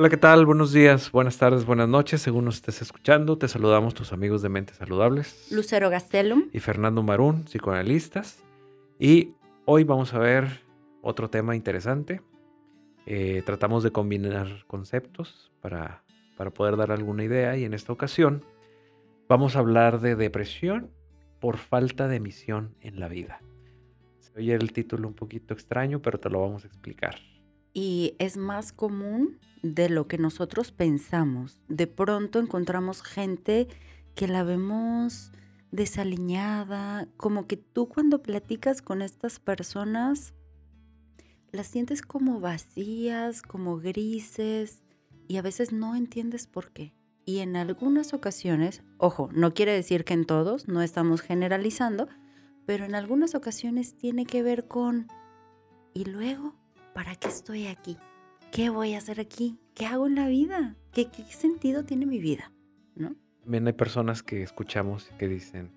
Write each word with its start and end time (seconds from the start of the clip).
Hola, 0.00 0.08
¿qué 0.08 0.16
tal? 0.16 0.46
Buenos 0.46 0.72
días, 0.72 1.12
buenas 1.12 1.36
tardes, 1.36 1.66
buenas 1.66 1.86
noches. 1.86 2.22
Según 2.22 2.46
nos 2.46 2.54
estés 2.54 2.80
escuchando, 2.80 3.36
te 3.36 3.48
saludamos 3.48 3.92
tus 3.92 4.14
amigos 4.14 4.40
de 4.40 4.48
Mentes 4.48 4.78
Saludables. 4.78 5.52
Lucero 5.52 5.90
Gastelum. 5.90 6.44
Y 6.54 6.60
Fernando 6.60 7.02
Marún, 7.02 7.44
psicoanalistas. 7.44 8.42
Y 8.98 9.34
hoy 9.66 9.84
vamos 9.84 10.14
a 10.14 10.18
ver 10.18 10.62
otro 11.02 11.28
tema 11.28 11.54
interesante. 11.54 12.22
Eh, 13.04 13.42
tratamos 13.44 13.82
de 13.82 13.90
combinar 13.90 14.64
conceptos 14.66 15.52
para, 15.60 16.02
para 16.38 16.50
poder 16.50 16.78
dar 16.78 16.92
alguna 16.92 17.22
idea 17.22 17.58
y 17.58 17.64
en 17.64 17.74
esta 17.74 17.92
ocasión 17.92 18.42
vamos 19.28 19.54
a 19.54 19.58
hablar 19.58 20.00
de 20.00 20.16
depresión 20.16 20.90
por 21.40 21.58
falta 21.58 22.08
de 22.08 22.20
misión 22.20 22.74
en 22.80 23.00
la 23.00 23.08
vida. 23.08 23.42
Se 24.18 24.32
oye 24.38 24.54
el 24.54 24.72
título 24.72 25.08
un 25.08 25.14
poquito 25.14 25.52
extraño, 25.52 26.00
pero 26.00 26.18
te 26.18 26.30
lo 26.30 26.40
vamos 26.40 26.64
a 26.64 26.68
explicar. 26.68 27.16
Y 27.72 28.14
es 28.18 28.36
más 28.36 28.72
común 28.72 29.38
de 29.62 29.88
lo 29.88 30.08
que 30.08 30.18
nosotros 30.18 30.72
pensamos. 30.72 31.60
De 31.68 31.86
pronto 31.86 32.38
encontramos 32.38 33.02
gente 33.02 33.68
que 34.14 34.26
la 34.26 34.42
vemos 34.42 35.32
desaliñada, 35.70 37.08
como 37.16 37.46
que 37.46 37.56
tú 37.56 37.88
cuando 37.88 38.22
platicas 38.22 38.82
con 38.82 39.02
estas 39.02 39.38
personas 39.38 40.34
las 41.52 41.66
sientes 41.66 42.02
como 42.02 42.40
vacías, 42.40 43.42
como 43.42 43.78
grises 43.78 44.82
y 45.28 45.36
a 45.36 45.42
veces 45.42 45.72
no 45.72 45.96
entiendes 45.96 46.46
por 46.46 46.72
qué. 46.72 46.94
Y 47.24 47.38
en 47.38 47.56
algunas 47.56 48.14
ocasiones, 48.14 48.82
ojo, 48.98 49.28
no 49.32 49.54
quiere 49.54 49.72
decir 49.72 50.04
que 50.04 50.14
en 50.14 50.24
todos, 50.24 50.68
no 50.68 50.82
estamos 50.82 51.20
generalizando, 51.20 52.08
pero 52.66 52.84
en 52.84 52.94
algunas 52.94 53.34
ocasiones 53.34 53.96
tiene 53.96 54.26
que 54.26 54.42
ver 54.42 54.66
con, 54.68 55.08
¿y 55.94 56.04
luego? 56.04 56.54
¿Para 57.00 57.16
qué 57.16 57.28
estoy 57.28 57.66
aquí? 57.66 57.96
¿Qué 58.52 58.68
voy 58.68 58.92
a 58.92 58.98
hacer 58.98 59.20
aquí? 59.20 59.58
¿Qué 59.74 59.86
hago 59.86 60.06
en 60.06 60.16
la 60.16 60.28
vida? 60.28 60.76
¿Qué, 60.92 61.10
qué 61.10 61.24
sentido 61.24 61.82
tiene 61.82 62.04
mi 62.04 62.18
vida? 62.18 62.52
¿No? 62.94 63.16
También 63.40 63.66
hay 63.66 63.72
personas 63.72 64.22
que 64.22 64.42
escuchamos 64.42 65.10
que 65.18 65.26
dicen, 65.26 65.72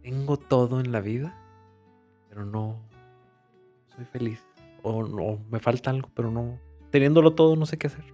tengo 0.00 0.36
todo 0.36 0.78
en 0.78 0.92
la 0.92 1.00
vida, 1.00 1.36
pero 2.28 2.46
no 2.46 2.80
soy 3.96 4.04
feliz. 4.04 4.40
O, 4.84 5.02
no 5.02 5.44
me 5.50 5.58
falta 5.58 5.90
algo, 5.90 6.10
pero 6.14 6.30
no, 6.30 6.60
teniéndolo 6.92 7.34
todo, 7.34 7.56
no 7.56 7.66
sé 7.66 7.76
qué 7.76 7.88
hacer. 7.88 8.04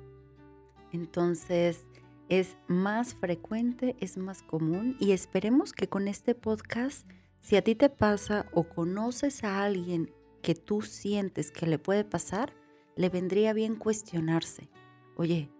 Entonces, 0.95 1.87
es 2.31 2.57
más 2.67 3.15
frecuente, 3.15 3.95
es 4.01 4.17
más 4.17 4.43
común 4.43 4.97
y 5.01 5.13
esperemos 5.13 5.75
que 5.75 5.87
con 5.87 6.09
este 6.09 6.35
podcast, 6.35 7.07
si 7.41 7.57
a 7.57 7.63
ti 7.63 7.75
te 7.75 7.91
pasa 7.91 8.47
o 8.55 8.65
conoces 8.65 9.45
a 9.45 9.63
alguien 9.65 10.15
que 10.49 10.55
tú 10.55 10.81
sientes 10.81 11.51
que 11.51 11.67
le 11.67 11.79
puede 11.79 12.05
pasar, 12.05 12.55
le 12.97 13.11
vendría 13.11 13.53
bien 13.53 13.77
cuestionarse. 13.77 14.71
Oye, 15.15 15.51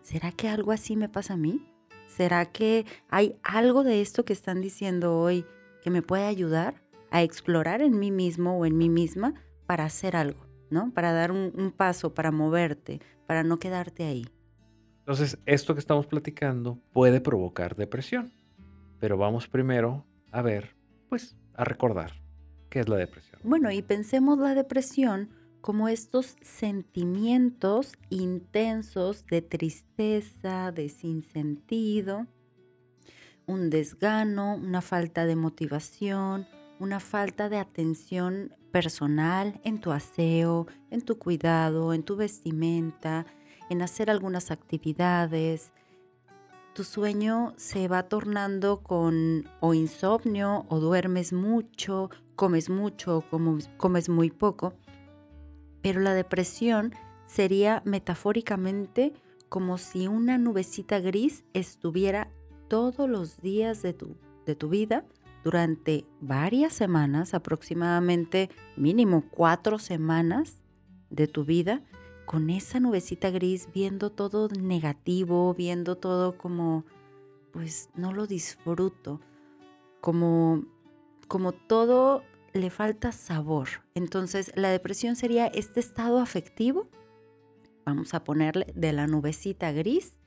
¿será 0.00 0.32
que 0.32 0.48
algo 0.48 0.72
así 0.72 0.96
me 0.96 1.10
pasa 1.10 1.34
a 1.34 1.36
mí? 1.36 1.70
¿Será 2.06 2.46
que 2.46 2.86
hay 3.10 3.36
algo 3.42 3.84
de 3.84 4.00
esto 4.00 4.24
que 4.24 4.32
están 4.32 4.62
diciendo 4.62 5.18
hoy 5.18 5.44
que 5.82 5.90
me 5.90 6.00
puede 6.00 6.24
ayudar 6.24 6.82
a 7.10 7.22
explorar 7.22 7.82
en 7.82 7.98
mí 7.98 8.10
mismo 8.10 8.56
o 8.56 8.64
en 8.64 8.78
mí 8.78 8.88
misma 8.88 9.34
para 9.66 9.84
hacer 9.84 10.16
algo, 10.16 10.46
¿no? 10.70 10.94
Para 10.94 11.12
dar 11.12 11.30
un, 11.30 11.52
un 11.54 11.70
paso, 11.70 12.14
para 12.14 12.30
moverte, 12.30 13.02
para 13.26 13.42
no 13.42 13.58
quedarte 13.58 14.04
ahí. 14.04 14.24
Entonces, 15.00 15.36
esto 15.44 15.74
que 15.74 15.80
estamos 15.80 16.06
platicando 16.06 16.78
puede 16.94 17.20
provocar 17.20 17.76
depresión, 17.76 18.32
pero 18.98 19.18
vamos 19.18 19.46
primero 19.46 20.06
a 20.30 20.40
ver, 20.40 20.74
pues, 21.10 21.36
a 21.52 21.64
recordar 21.64 22.21
qué 22.72 22.80
es 22.80 22.88
la 22.88 22.96
depresión. 22.96 23.38
Bueno, 23.44 23.70
y 23.70 23.82
pensemos 23.82 24.38
la 24.38 24.54
depresión 24.54 25.28
como 25.60 25.88
estos 25.88 26.36
sentimientos 26.40 27.92
intensos 28.08 29.26
de 29.26 29.42
tristeza, 29.42 30.72
de 30.72 30.88
sinsentido, 30.88 32.26
un 33.46 33.68
desgano, 33.68 34.54
una 34.56 34.80
falta 34.80 35.26
de 35.26 35.36
motivación, 35.36 36.48
una 36.80 36.98
falta 36.98 37.50
de 37.50 37.58
atención 37.58 38.54
personal 38.72 39.60
en 39.64 39.78
tu 39.78 39.92
aseo, 39.92 40.66
en 40.90 41.02
tu 41.02 41.18
cuidado, 41.18 41.92
en 41.92 42.02
tu 42.02 42.16
vestimenta, 42.16 43.26
en 43.68 43.82
hacer 43.82 44.08
algunas 44.08 44.50
actividades. 44.50 45.72
Tu 46.74 46.84
sueño 46.84 47.52
se 47.56 47.86
va 47.86 48.04
tornando 48.04 48.82
con 48.82 49.44
o 49.60 49.74
insomnio 49.74 50.64
o 50.68 50.80
duermes 50.80 51.32
mucho, 51.32 52.10
comes 52.34 52.70
mucho 52.70 53.18
o 53.18 53.68
comes 53.76 54.08
muy 54.08 54.30
poco 54.30 54.74
pero 55.82 56.00
la 56.00 56.14
depresión 56.14 56.94
sería 57.26 57.82
metafóricamente 57.84 59.12
como 59.48 59.76
si 59.76 60.06
una 60.06 60.38
nubecita 60.38 61.00
gris 61.00 61.44
estuviera 61.52 62.30
todos 62.68 63.10
los 63.10 63.42
días 63.42 63.82
de 63.82 63.92
tu, 63.92 64.16
de 64.46 64.54
tu 64.54 64.70
vida 64.70 65.04
durante 65.44 66.06
varias 66.20 66.72
semanas, 66.72 67.34
aproximadamente 67.34 68.48
mínimo 68.76 69.24
cuatro 69.30 69.78
semanas 69.78 70.62
de 71.10 71.26
tu 71.26 71.44
vida, 71.44 71.82
con 72.24 72.50
esa 72.50 72.80
nubecita 72.80 73.30
gris 73.30 73.68
viendo 73.72 74.10
todo 74.10 74.48
negativo, 74.48 75.54
viendo 75.54 75.96
todo 75.96 76.38
como, 76.38 76.84
pues 77.52 77.90
no 77.94 78.12
lo 78.12 78.26
disfruto, 78.26 79.20
como, 80.00 80.64
como 81.28 81.52
todo 81.52 82.22
le 82.52 82.70
falta 82.70 83.12
sabor. 83.12 83.68
Entonces, 83.94 84.52
la 84.54 84.70
depresión 84.70 85.16
sería 85.16 85.46
este 85.46 85.80
estado 85.80 86.18
afectivo, 86.18 86.88
vamos 87.84 88.14
a 88.14 88.24
ponerle 88.24 88.66
de 88.74 88.92
la 88.92 89.06
nubecita 89.06 89.72
gris, 89.72 90.18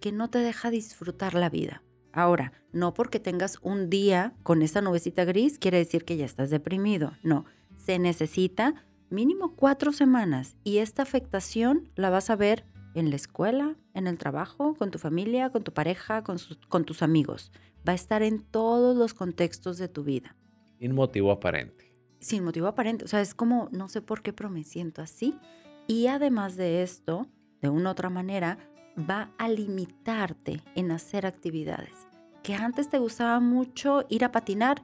que 0.00 0.12
no 0.12 0.28
te 0.28 0.38
deja 0.38 0.70
disfrutar 0.70 1.34
la 1.34 1.48
vida. 1.48 1.82
Ahora, 2.12 2.52
no 2.72 2.94
porque 2.94 3.18
tengas 3.18 3.58
un 3.62 3.90
día 3.90 4.34
con 4.42 4.62
esta 4.62 4.80
nubecita 4.80 5.24
gris 5.24 5.58
quiere 5.58 5.78
decir 5.78 6.04
que 6.04 6.16
ya 6.16 6.24
estás 6.24 6.50
deprimido. 6.50 7.12
No, 7.22 7.44
se 7.76 7.98
necesita 7.98 8.84
mínimo 9.14 9.54
cuatro 9.54 9.92
semanas 9.92 10.56
y 10.64 10.78
esta 10.78 11.02
afectación 11.02 11.88
la 11.94 12.10
vas 12.10 12.30
a 12.30 12.36
ver 12.36 12.66
en 12.94 13.10
la 13.10 13.16
escuela, 13.16 13.76
en 13.94 14.06
el 14.06 14.18
trabajo, 14.18 14.74
con 14.74 14.90
tu 14.90 14.98
familia, 14.98 15.50
con 15.50 15.64
tu 15.64 15.72
pareja, 15.72 16.22
con, 16.22 16.38
con 16.68 16.84
tus 16.84 17.02
amigos. 17.02 17.52
Va 17.86 17.92
a 17.92 17.96
estar 17.96 18.22
en 18.22 18.40
todos 18.40 18.96
los 18.96 19.14
contextos 19.14 19.78
de 19.78 19.88
tu 19.88 20.04
vida. 20.04 20.36
Sin 20.78 20.94
motivo 20.94 21.30
aparente. 21.30 21.94
Sin 22.20 22.44
motivo 22.44 22.66
aparente. 22.66 23.04
O 23.04 23.08
sea, 23.08 23.20
es 23.20 23.34
como, 23.34 23.68
no 23.72 23.88
sé 23.88 24.00
por 24.00 24.22
qué, 24.22 24.32
pero 24.32 24.50
me 24.50 24.64
siento 24.64 25.02
así. 25.02 25.38
Y 25.86 26.06
además 26.06 26.56
de 26.56 26.82
esto, 26.82 27.26
de 27.60 27.68
una 27.68 27.90
u 27.90 27.92
otra 27.92 28.10
manera, 28.10 28.58
va 28.98 29.32
a 29.38 29.48
limitarte 29.48 30.62
en 30.74 30.90
hacer 30.90 31.26
actividades. 31.26 32.06
Que 32.42 32.54
antes 32.54 32.88
te 32.88 32.98
gustaba 32.98 33.40
mucho 33.40 34.04
ir 34.08 34.24
a 34.24 34.32
patinar, 34.32 34.82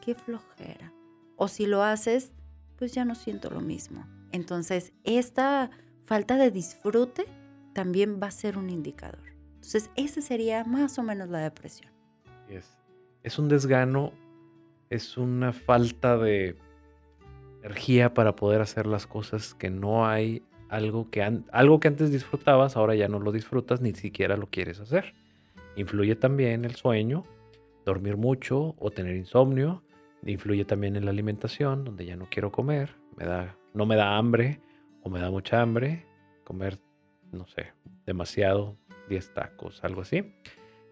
qué 0.00 0.14
flojera. 0.14 0.92
O 1.36 1.48
si 1.48 1.66
lo 1.66 1.82
haces, 1.82 2.32
pues 2.76 2.92
ya 2.92 3.04
no 3.04 3.14
siento 3.14 3.50
lo 3.50 3.60
mismo. 3.60 4.06
Entonces, 4.32 4.92
esta 5.04 5.70
falta 6.04 6.36
de 6.36 6.50
disfrute 6.50 7.26
también 7.72 8.20
va 8.22 8.28
a 8.28 8.32
ser 8.32 8.58
un 8.58 8.70
indicador. 8.70 9.22
Entonces, 9.54 9.90
esa 9.96 10.20
sería 10.20 10.64
más 10.64 10.98
o 10.98 11.02
menos 11.02 11.28
la 11.28 11.38
depresión. 11.38 11.92
Es, 12.48 12.78
es 13.22 13.38
un 13.38 13.48
desgano 13.48 14.12
es 14.90 15.16
una 15.16 15.52
falta 15.52 16.16
de 16.16 16.56
energía 17.62 18.14
para 18.14 18.36
poder 18.36 18.60
hacer 18.60 18.86
las 18.86 19.06
cosas 19.06 19.54
que 19.54 19.70
no 19.70 20.06
hay 20.06 20.42
algo 20.68 21.10
que, 21.10 21.22
algo 21.52 21.80
que 21.80 21.88
antes 21.88 22.10
disfrutabas, 22.10 22.76
ahora 22.76 22.94
ya 22.94 23.08
no 23.08 23.20
lo 23.20 23.32
disfrutas, 23.32 23.80
ni 23.80 23.92
siquiera 23.94 24.36
lo 24.36 24.48
quieres 24.48 24.80
hacer. 24.80 25.14
Influye 25.76 26.16
también 26.16 26.64
el 26.64 26.74
sueño, 26.74 27.24
dormir 27.84 28.16
mucho 28.16 28.74
o 28.78 28.90
tener 28.90 29.16
insomnio. 29.16 29.82
Influye 30.26 30.64
también 30.64 30.96
en 30.96 31.04
la 31.04 31.10
alimentación, 31.10 31.84
donde 31.84 32.04
ya 32.04 32.16
no 32.16 32.28
quiero 32.28 32.50
comer, 32.50 32.96
me 33.16 33.24
da, 33.24 33.56
no 33.74 33.86
me 33.86 33.96
da 33.96 34.16
hambre 34.16 34.60
o 35.02 35.08
me 35.08 35.20
da 35.20 35.30
mucha 35.30 35.62
hambre, 35.62 36.04
comer, 36.44 36.78
no 37.32 37.46
sé, 37.46 37.72
demasiado, 38.04 38.76
10 39.08 39.34
tacos, 39.34 39.84
algo 39.84 40.02
así. 40.02 40.34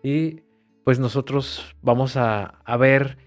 Y 0.02 0.42
pues 0.84 0.98
nosotros 0.98 1.74
vamos 1.82 2.16
a, 2.16 2.44
a 2.44 2.76
ver 2.76 3.18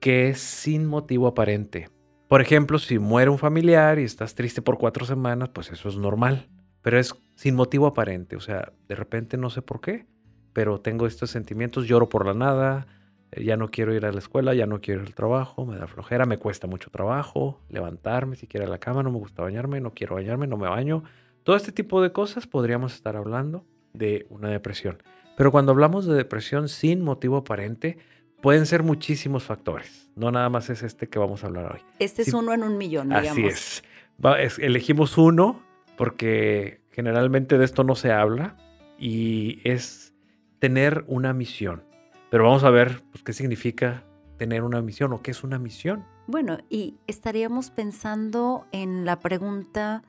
que 0.00 0.28
es 0.28 0.40
sin 0.40 0.86
motivo 0.86 1.26
aparente. 1.26 1.88
Por 2.28 2.40
ejemplo, 2.40 2.78
si 2.78 2.98
muere 2.98 3.30
un 3.30 3.38
familiar 3.38 3.98
y 3.98 4.02
estás 4.02 4.34
triste 4.34 4.60
por 4.60 4.78
cuatro 4.78 5.06
semanas, 5.06 5.50
pues 5.50 5.70
eso 5.70 5.88
es 5.88 5.96
normal, 5.96 6.48
pero 6.82 6.98
es 6.98 7.14
sin 7.34 7.54
motivo 7.54 7.86
aparente. 7.86 8.36
O 8.36 8.40
sea, 8.40 8.72
de 8.88 8.94
repente 8.94 9.36
no 9.36 9.48
sé 9.48 9.62
por 9.62 9.80
qué, 9.80 10.06
pero 10.52 10.80
tengo 10.80 11.06
estos 11.06 11.30
sentimientos, 11.30 11.86
lloro 11.86 12.08
por 12.08 12.26
la 12.26 12.34
nada, 12.34 12.86
ya 13.32 13.56
no 13.56 13.70
quiero 13.70 13.94
ir 13.94 14.06
a 14.06 14.12
la 14.12 14.18
escuela, 14.18 14.54
ya 14.54 14.66
no 14.66 14.80
quiero 14.80 15.02
ir 15.02 15.08
al 15.08 15.14
trabajo, 15.14 15.66
me 15.66 15.76
da 15.76 15.86
flojera, 15.86 16.26
me 16.26 16.38
cuesta 16.38 16.66
mucho 16.66 16.90
trabajo, 16.90 17.60
levantarme 17.68 18.36
siquiera 18.36 18.66
a 18.66 18.68
la 18.68 18.78
cama, 18.78 19.02
no 19.02 19.10
me 19.10 19.18
gusta 19.18 19.42
bañarme, 19.42 19.80
no 19.80 19.92
quiero 19.94 20.14
bañarme, 20.14 20.46
no 20.46 20.56
me 20.56 20.68
baño. 20.68 21.02
Todo 21.42 21.56
este 21.56 21.72
tipo 21.72 22.02
de 22.02 22.12
cosas 22.12 22.46
podríamos 22.46 22.94
estar 22.94 23.16
hablando 23.16 23.64
de 23.92 24.26
una 24.30 24.48
depresión. 24.48 25.02
Pero 25.36 25.52
cuando 25.52 25.72
hablamos 25.72 26.06
de 26.06 26.14
depresión 26.14 26.68
sin 26.68 27.02
motivo 27.02 27.36
aparente, 27.36 27.98
pueden 28.40 28.66
ser 28.66 28.82
muchísimos 28.82 29.44
factores. 29.44 30.10
No 30.14 30.30
nada 30.30 30.48
más 30.48 30.70
es 30.70 30.82
este 30.82 31.08
que 31.08 31.18
vamos 31.18 31.44
a 31.44 31.48
hablar 31.48 31.72
hoy. 31.74 31.80
Este 31.98 32.22
es 32.22 32.32
uno 32.32 32.54
en 32.54 32.62
un 32.62 32.78
millón, 32.78 33.08
digamos. 33.08 33.30
Así 33.30 33.46
es. 33.46 34.58
elegimos 34.58 35.18
uno 35.18 35.62
porque 35.96 36.80
generalmente 36.90 37.58
de 37.58 37.64
esto 37.64 37.84
no 37.84 37.94
se 37.94 38.12
habla 38.12 38.56
y 38.98 39.60
es 39.64 40.14
tener 40.58 41.04
una 41.06 41.32
misión. 41.32 41.85
Pero 42.36 42.48
vamos 42.48 42.64
a 42.64 42.70
ver 42.70 43.02
pues, 43.12 43.24
qué 43.24 43.32
significa 43.32 44.04
tener 44.36 44.62
una 44.62 44.82
misión 44.82 45.10
o 45.14 45.22
qué 45.22 45.30
es 45.30 45.42
una 45.42 45.58
misión. 45.58 46.04
Bueno, 46.26 46.58
y 46.68 46.98
estaríamos 47.06 47.70
pensando 47.70 48.66
en 48.72 49.06
la 49.06 49.20
pregunta, 49.20 50.02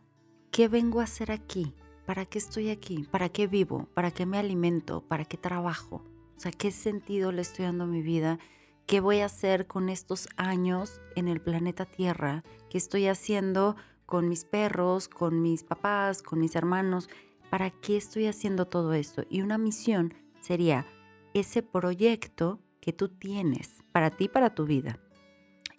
¿qué 0.52 0.68
vengo 0.68 1.00
a 1.00 1.06
hacer 1.06 1.32
aquí? 1.32 1.74
¿Para 2.06 2.26
qué 2.26 2.38
estoy 2.38 2.70
aquí? 2.70 3.08
¿Para 3.10 3.30
qué 3.30 3.48
vivo? 3.48 3.88
¿Para 3.94 4.12
qué 4.12 4.26
me 4.26 4.38
alimento? 4.38 5.06
¿Para 5.08 5.24
qué 5.24 5.38
trabajo? 5.38 6.04
O 6.36 6.40
sea, 6.42 6.52
¿qué 6.52 6.72
sentido 6.72 7.32
le 7.32 7.44
estoy 7.44 7.64
dando 7.64 7.86
a 7.86 7.88
mi 7.88 8.02
vida? 8.02 8.40
¿Qué 8.88 9.00
voy 9.00 9.22
a 9.22 9.28
hacer 9.28 9.66
con 9.66 9.88
estos 9.88 10.28
años 10.36 11.00
en 11.16 11.30
el 11.30 11.40
planeta 11.40 11.86
Tierra? 11.86 12.44
¿Qué 12.70 12.78
estoy 12.78 13.08
haciendo 13.08 13.78
con 14.06 14.28
mis 14.28 14.44
perros, 14.44 15.08
con 15.08 15.42
mis 15.42 15.64
papás, 15.64 16.24
con 16.24 16.42
mis 16.42 16.58
hermanos? 16.58 17.08
¿Para 17.50 17.70
qué 17.70 17.96
estoy 17.96 18.28
haciendo 18.28 18.66
todo 18.66 18.92
esto? 18.92 19.24
Y 19.30 19.44
una 19.44 19.58
misión 19.58 20.14
sería 20.42 20.86
ese 21.40 21.64
proyecto 21.64 22.60
que 22.82 22.94
tú 22.94 23.10
tienes 23.10 23.84
para 23.92 24.12
ti, 24.12 24.28
para 24.28 24.54
tu 24.54 24.66
vida. 24.66 25.00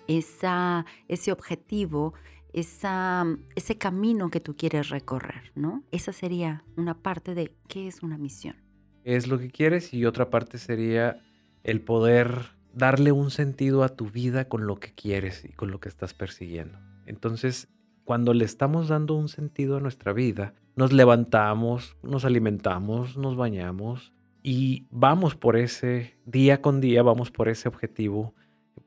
Esa, 0.06 0.86
ese 1.08 1.32
objetivo, 1.32 2.14
esa, 2.52 3.26
ese 3.54 3.76
camino 3.76 4.30
que 4.30 4.40
tú 4.40 4.56
quieres 4.56 4.88
recorrer, 4.88 5.52
¿no? 5.54 5.84
Esa 5.90 6.12
sería 6.12 6.64
una 6.76 7.02
parte 7.02 7.34
de 7.34 7.54
qué 7.68 7.88
es 7.88 8.02
una 8.02 8.18
misión. 8.18 8.56
Es 9.04 9.26
lo 9.26 9.38
que 9.38 9.50
quieres 9.50 9.92
y 9.94 10.04
otra 10.06 10.30
parte 10.30 10.58
sería 10.58 11.22
el 11.62 11.80
poder 11.80 12.56
darle 12.72 13.12
un 13.12 13.30
sentido 13.30 13.82
a 13.82 13.88
tu 13.88 14.10
vida 14.10 14.48
con 14.48 14.66
lo 14.66 14.76
que 14.76 14.92
quieres 14.92 15.44
y 15.44 15.52
con 15.52 15.70
lo 15.70 15.80
que 15.80 15.88
estás 15.88 16.14
persiguiendo. 16.14 16.78
Entonces, 17.06 17.68
cuando 18.04 18.32
le 18.34 18.44
estamos 18.44 18.88
dando 18.88 19.14
un 19.14 19.28
sentido 19.28 19.76
a 19.76 19.80
nuestra 19.80 20.12
vida, 20.12 20.54
nos 20.76 20.92
levantamos, 20.92 21.96
nos 22.02 22.24
alimentamos, 22.24 23.16
nos 23.16 23.36
bañamos 23.36 24.12
y 24.42 24.86
vamos 24.90 25.34
por 25.34 25.56
ese, 25.56 26.16
día 26.24 26.60
con 26.60 26.80
día, 26.80 27.02
vamos 27.02 27.30
por 27.30 27.48
ese 27.48 27.68
objetivo, 27.68 28.34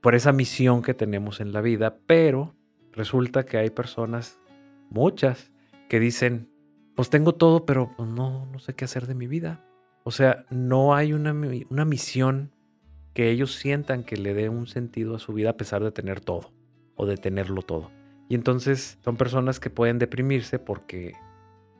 por 0.01 0.15
esa 0.15 0.31
misión 0.31 0.81
que 0.81 0.93
tenemos 0.93 1.39
en 1.39 1.53
la 1.53 1.61
vida, 1.61 1.97
pero 2.07 2.55
resulta 2.91 3.45
que 3.45 3.57
hay 3.57 3.69
personas, 3.69 4.39
muchas, 4.89 5.51
que 5.89 5.99
dicen, 5.99 6.49
pues 6.95 7.09
tengo 7.09 7.33
todo, 7.33 7.65
pero 7.65 7.91
pues 7.95 8.09
no, 8.09 8.45
no 8.45 8.59
sé 8.59 8.73
qué 8.73 8.85
hacer 8.85 9.07
de 9.07 9.15
mi 9.15 9.27
vida. 9.27 9.63
O 10.03 10.11
sea, 10.11 10.45
no 10.49 10.95
hay 10.95 11.13
una, 11.13 11.33
una 11.69 11.85
misión 11.85 12.51
que 13.13 13.29
ellos 13.29 13.55
sientan 13.55 14.03
que 14.03 14.17
le 14.17 14.33
dé 14.33 14.49
un 14.49 14.67
sentido 14.67 15.15
a 15.15 15.19
su 15.19 15.33
vida 15.33 15.51
a 15.51 15.57
pesar 15.57 15.83
de 15.83 15.91
tener 15.91 16.21
todo 16.21 16.53
o 16.95 17.05
de 17.05 17.17
tenerlo 17.17 17.61
todo. 17.61 17.91
Y 18.29 18.35
entonces 18.35 18.97
son 19.03 19.17
personas 19.17 19.59
que 19.59 19.69
pueden 19.69 19.99
deprimirse 19.99 20.57
porque 20.57 21.13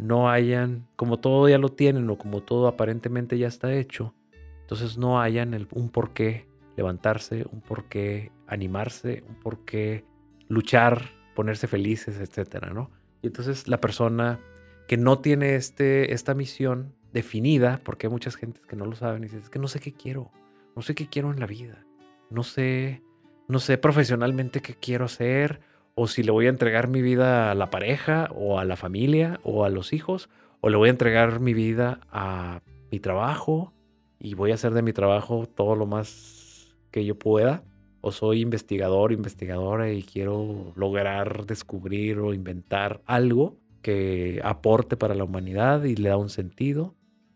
no 0.01 0.29
hayan, 0.29 0.87
como 0.95 1.19
todo 1.19 1.47
ya 1.47 1.59
lo 1.59 1.69
tienen 1.69 2.09
o 2.09 2.17
como 2.17 2.41
todo 2.41 2.67
aparentemente 2.67 3.37
ya 3.37 3.47
está 3.47 3.73
hecho, 3.73 4.13
entonces 4.61 4.97
no 4.97 5.21
hayan 5.21 5.67
un 5.73 5.89
por 5.89 6.11
qué 6.11 6.47
levantarse, 6.75 7.45
un 7.51 7.61
por 7.61 7.85
qué 7.85 8.31
animarse, 8.47 9.23
un 9.29 9.35
por 9.35 9.63
qué 9.63 10.03
luchar, 10.47 11.11
ponerse 11.35 11.67
felices, 11.67 12.19
etcétera, 12.19 12.71
¿no? 12.71 12.89
Y 13.21 13.27
entonces 13.27 13.67
la 13.67 13.79
persona 13.79 14.39
que 14.87 14.97
no 14.97 15.19
tiene 15.19 15.55
este, 15.55 16.13
esta 16.13 16.33
misión 16.33 16.95
definida, 17.13 17.79
porque 17.83 18.07
hay 18.07 18.11
muchas 18.11 18.35
gentes 18.35 18.65
que 18.65 18.75
no 18.75 18.85
lo 18.85 18.95
saben 18.95 19.21
y 19.21 19.25
dicen, 19.27 19.41
es 19.41 19.49
que 19.49 19.59
no 19.59 19.67
sé 19.67 19.79
qué 19.79 19.93
quiero, 19.93 20.31
no 20.75 20.81
sé 20.81 20.95
qué 20.95 21.07
quiero 21.07 21.31
en 21.31 21.39
la 21.39 21.45
vida, 21.45 21.85
no 22.29 22.41
sé, 22.43 23.03
no 23.47 23.59
sé 23.59 23.77
profesionalmente 23.77 24.61
qué 24.61 24.73
quiero 24.73 25.05
hacer, 25.05 25.61
o 25.95 26.07
si 26.07 26.23
le 26.23 26.31
voy 26.31 26.47
a 26.47 26.49
entregar 26.49 26.87
mi 26.87 27.01
vida 27.01 27.51
a 27.51 27.55
la 27.55 27.69
pareja, 27.69 28.29
o 28.33 28.59
a 28.59 28.65
la 28.65 28.75
familia, 28.75 29.39
o 29.43 29.65
a 29.65 29.69
los 29.69 29.93
hijos, 29.93 30.29
o 30.61 30.69
le 30.69 30.77
voy 30.77 30.87
a 30.87 30.91
entregar 30.91 31.39
mi 31.39 31.53
vida 31.53 31.99
a 32.11 32.61
mi 32.91 32.99
trabajo 32.99 33.73
y 34.19 34.35
voy 34.35 34.51
a 34.51 34.55
hacer 34.55 34.73
de 34.73 34.81
mi 34.81 34.93
trabajo 34.93 35.47
todo 35.47 35.75
lo 35.75 35.85
más 35.85 36.75
que 36.91 37.05
yo 37.05 37.17
pueda, 37.17 37.63
o 38.01 38.11
soy 38.11 38.41
investigador, 38.41 39.11
investigadora 39.11 39.91
y 39.91 40.03
quiero 40.03 40.73
lograr 40.75 41.45
descubrir 41.45 42.19
o 42.19 42.33
inventar 42.33 43.01
algo 43.05 43.57
que 43.81 44.39
aporte 44.43 44.97
para 44.97 45.15
la 45.15 45.23
humanidad 45.23 45.83
y 45.83 45.95
le 45.95 46.09
da 46.09 46.17
un 46.17 46.29
sentido, 46.29 46.95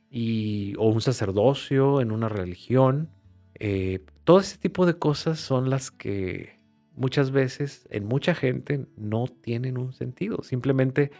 y, 0.09 0.75
o 0.77 0.87
un 0.87 1.01
sacerdocio 1.01 2.01
en 2.01 2.11
una 2.11 2.29
religión, 2.29 3.09
eh, 3.55 3.99
todo 4.23 4.39
ese 4.39 4.57
tipo 4.57 4.85
de 4.85 4.95
cosas 4.95 5.39
son 5.39 5.69
las 5.69 5.91
que 5.91 6.59
muchas 6.95 7.31
veces 7.31 7.87
en 7.89 8.05
mucha 8.05 8.35
gente 8.35 8.85
no 8.97 9.25
tienen 9.27 9.77
un 9.77 9.93
sentido. 9.93 10.43
Simplemente 10.43 11.11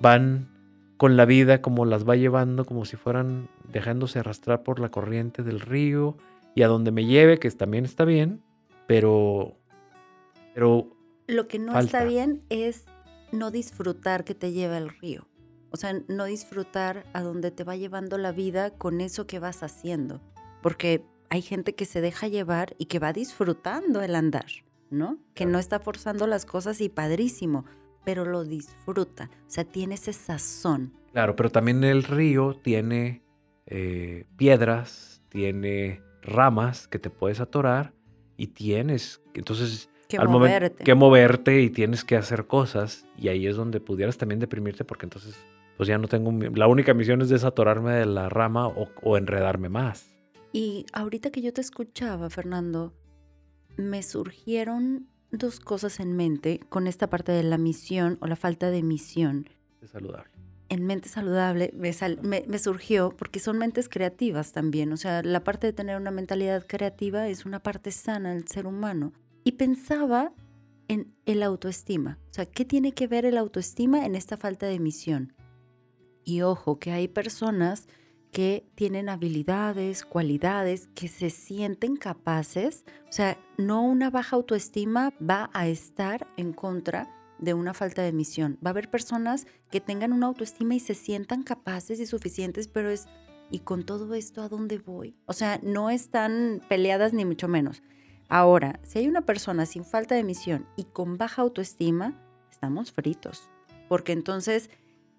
van 0.00 0.48
con 0.96 1.16
la 1.16 1.24
vida 1.24 1.60
como 1.60 1.84
las 1.84 2.08
va 2.08 2.16
llevando, 2.16 2.64
como 2.64 2.84
si 2.84 2.96
fueran 2.96 3.48
dejándose 3.70 4.20
arrastrar 4.20 4.62
por 4.62 4.80
la 4.80 4.90
corriente 4.90 5.42
del 5.42 5.60
río 5.60 6.16
y 6.54 6.62
a 6.62 6.68
donde 6.68 6.92
me 6.92 7.04
lleve, 7.04 7.38
que 7.38 7.50
también 7.50 7.84
está 7.84 8.04
bien, 8.04 8.42
pero... 8.86 9.56
pero 10.54 10.96
Lo 11.26 11.48
que 11.48 11.58
no 11.58 11.78
está 11.78 12.04
bien 12.04 12.42
es 12.48 12.84
no 13.32 13.50
disfrutar 13.50 14.24
que 14.24 14.34
te 14.34 14.52
lleva 14.52 14.78
el 14.78 14.88
río. 14.88 15.26
O 15.70 15.76
sea, 15.76 16.00
no 16.06 16.24
disfrutar 16.26 17.04
a 17.12 17.22
donde 17.22 17.50
te 17.50 17.64
va 17.64 17.74
llevando 17.74 18.16
la 18.16 18.30
vida 18.30 18.70
con 18.70 19.00
eso 19.00 19.26
que 19.26 19.40
vas 19.40 19.64
haciendo. 19.64 20.20
Porque 20.62 21.04
hay 21.30 21.42
gente 21.42 21.74
que 21.74 21.84
se 21.84 22.00
deja 22.00 22.28
llevar 22.28 22.76
y 22.78 22.86
que 22.86 23.00
va 23.00 23.12
disfrutando 23.12 24.00
el 24.00 24.14
andar, 24.14 24.46
¿no? 24.94 25.18
Que 25.34 25.46
no 25.46 25.58
está 25.58 25.80
forzando 25.80 26.26
las 26.26 26.46
cosas 26.46 26.80
y 26.80 26.88
padrísimo, 26.88 27.64
pero 28.04 28.24
lo 28.24 28.44
disfruta. 28.44 29.30
O 29.46 29.50
sea, 29.50 29.64
tiene 29.64 29.94
ese 29.96 30.12
sazón. 30.12 30.92
Claro, 31.12 31.36
pero 31.36 31.50
también 31.50 31.84
el 31.84 32.02
río 32.02 32.54
tiene 32.62 33.22
eh, 33.66 34.26
piedras, 34.36 35.22
tiene 35.28 36.02
ramas 36.22 36.88
que 36.88 36.98
te 36.98 37.10
puedes 37.10 37.40
atorar 37.40 37.92
y 38.36 38.48
tienes, 38.48 39.22
entonces 39.34 39.90
que 40.08 40.18
al 40.18 40.28
moverte. 40.28 40.60
momento 40.60 40.84
que 40.84 40.94
moverte 40.94 41.62
y 41.62 41.70
tienes 41.70 42.04
que 42.04 42.16
hacer 42.16 42.46
cosas 42.46 43.06
y 43.16 43.28
ahí 43.28 43.46
es 43.46 43.56
donde 43.56 43.80
pudieras 43.80 44.18
también 44.18 44.38
deprimirte 44.38 44.84
porque 44.84 45.06
entonces 45.06 45.36
pues 45.76 45.88
ya 45.88 45.98
no 45.98 46.08
tengo, 46.08 46.32
la 46.54 46.66
única 46.66 46.94
misión 46.94 47.20
es 47.22 47.28
desatorarme 47.28 47.92
de 47.94 48.06
la 48.06 48.28
rama 48.28 48.68
o, 48.68 48.88
o 49.02 49.16
enredarme 49.16 49.68
más. 49.68 50.14
Y 50.52 50.86
ahorita 50.92 51.30
que 51.30 51.42
yo 51.42 51.52
te 51.52 51.60
escuchaba, 51.60 52.30
Fernando, 52.30 52.92
me 53.76 54.02
surgieron 54.02 55.08
dos 55.30 55.60
cosas 55.60 56.00
en 56.00 56.14
mente 56.16 56.60
con 56.68 56.86
esta 56.86 57.08
parte 57.10 57.32
de 57.32 57.42
la 57.42 57.58
misión 57.58 58.18
o 58.20 58.26
la 58.26 58.36
falta 58.36 58.70
de 58.70 58.82
misión. 58.82 59.48
Es 59.82 59.90
saludable. 59.90 60.30
En 60.68 60.86
mente 60.86 61.08
saludable 61.08 61.72
me, 61.76 61.92
sal- 61.92 62.20
me- 62.22 62.44
me 62.48 62.58
surgió 62.58 63.10
porque 63.16 63.38
son 63.40 63.58
mentes 63.58 63.88
creativas 63.88 64.52
también. 64.52 64.92
O 64.92 64.96
sea, 64.96 65.22
la 65.22 65.44
parte 65.44 65.66
de 65.66 65.72
tener 65.72 65.96
una 66.00 66.10
mentalidad 66.10 66.66
creativa 66.66 67.28
es 67.28 67.44
una 67.44 67.60
parte 67.62 67.90
sana 67.90 68.32
del 68.34 68.46
ser 68.48 68.66
humano. 68.66 69.12
Y 69.44 69.52
pensaba 69.52 70.32
en 70.88 71.12
el 71.26 71.42
autoestima. 71.42 72.18
O 72.30 72.34
sea, 72.34 72.46
¿qué 72.46 72.64
tiene 72.64 72.92
que 72.92 73.06
ver 73.06 73.26
el 73.26 73.36
autoestima 73.38 74.06
en 74.06 74.14
esta 74.14 74.36
falta 74.36 74.66
de 74.66 74.78
misión? 74.78 75.34
Y 76.24 76.40
ojo, 76.42 76.78
que 76.78 76.92
hay 76.92 77.08
personas 77.08 77.86
que 78.34 78.66
tienen 78.74 79.08
habilidades, 79.08 80.04
cualidades, 80.04 80.88
que 80.88 81.06
se 81.06 81.30
sienten 81.30 81.94
capaces. 81.94 82.84
O 83.08 83.12
sea, 83.12 83.38
no 83.58 83.84
una 83.84 84.10
baja 84.10 84.34
autoestima 84.34 85.12
va 85.22 85.50
a 85.52 85.68
estar 85.68 86.26
en 86.36 86.52
contra 86.52 87.08
de 87.38 87.54
una 87.54 87.74
falta 87.74 88.02
de 88.02 88.12
misión. 88.12 88.58
Va 88.58 88.70
a 88.70 88.72
haber 88.72 88.90
personas 88.90 89.46
que 89.70 89.80
tengan 89.80 90.12
una 90.12 90.26
autoestima 90.26 90.74
y 90.74 90.80
se 90.80 90.94
sientan 90.94 91.44
capaces 91.44 92.00
y 92.00 92.06
suficientes, 92.06 92.66
pero 92.66 92.90
es, 92.90 93.06
¿y 93.52 93.60
con 93.60 93.84
todo 93.84 94.12
esto 94.14 94.42
a 94.42 94.48
dónde 94.48 94.78
voy? 94.78 95.16
O 95.26 95.32
sea, 95.32 95.60
no 95.62 95.88
están 95.88 96.60
peleadas 96.68 97.12
ni 97.12 97.24
mucho 97.24 97.46
menos. 97.46 97.84
Ahora, 98.28 98.80
si 98.82 98.98
hay 98.98 99.06
una 99.06 99.24
persona 99.24 99.64
sin 99.64 99.84
falta 99.84 100.16
de 100.16 100.24
misión 100.24 100.66
y 100.74 100.84
con 100.84 101.18
baja 101.18 101.42
autoestima, 101.42 102.20
estamos 102.50 102.90
fritos. 102.90 103.48
Porque 103.88 104.10
entonces 104.10 104.70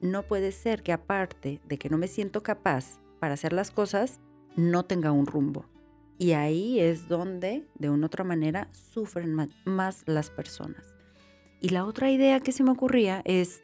no 0.01 0.23
puede 0.23 0.51
ser 0.51 0.83
que 0.83 0.91
aparte 0.91 1.61
de 1.65 1.77
que 1.77 1.89
no 1.89 1.97
me 1.97 2.09
siento 2.09 2.43
capaz 2.43 2.99
para 3.19 3.35
hacer 3.35 3.53
las 3.53 3.71
cosas, 3.71 4.19
no 4.55 4.85
tenga 4.85 5.11
un 5.11 5.25
rumbo. 5.25 5.65
Y 6.17 6.31
ahí 6.31 6.79
es 6.79 7.07
donde, 7.07 7.67
de 7.77 7.89
una 7.89 8.07
otra 8.07 8.23
manera, 8.23 8.69
sufren 8.71 9.35
más 9.65 10.03
las 10.05 10.29
personas. 10.29 10.95
Y 11.59 11.69
la 11.69 11.85
otra 11.85 12.11
idea 12.11 12.39
que 12.39 12.51
se 12.51 12.63
me 12.63 12.71
ocurría 12.71 13.21
es 13.25 13.61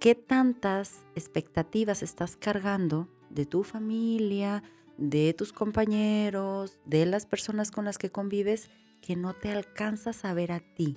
qué 0.00 0.14
tantas 0.14 1.06
expectativas 1.14 2.02
estás 2.02 2.36
cargando 2.36 3.08
de 3.30 3.46
tu 3.46 3.62
familia, 3.62 4.62
de 4.96 5.34
tus 5.34 5.52
compañeros, 5.52 6.78
de 6.84 7.06
las 7.06 7.26
personas 7.26 7.70
con 7.70 7.84
las 7.84 7.98
que 7.98 8.10
convives, 8.10 8.70
que 9.00 9.16
no 9.16 9.34
te 9.34 9.50
alcanzas 9.50 10.24
a 10.24 10.34
ver 10.34 10.52
a 10.52 10.60
ti. 10.60 10.96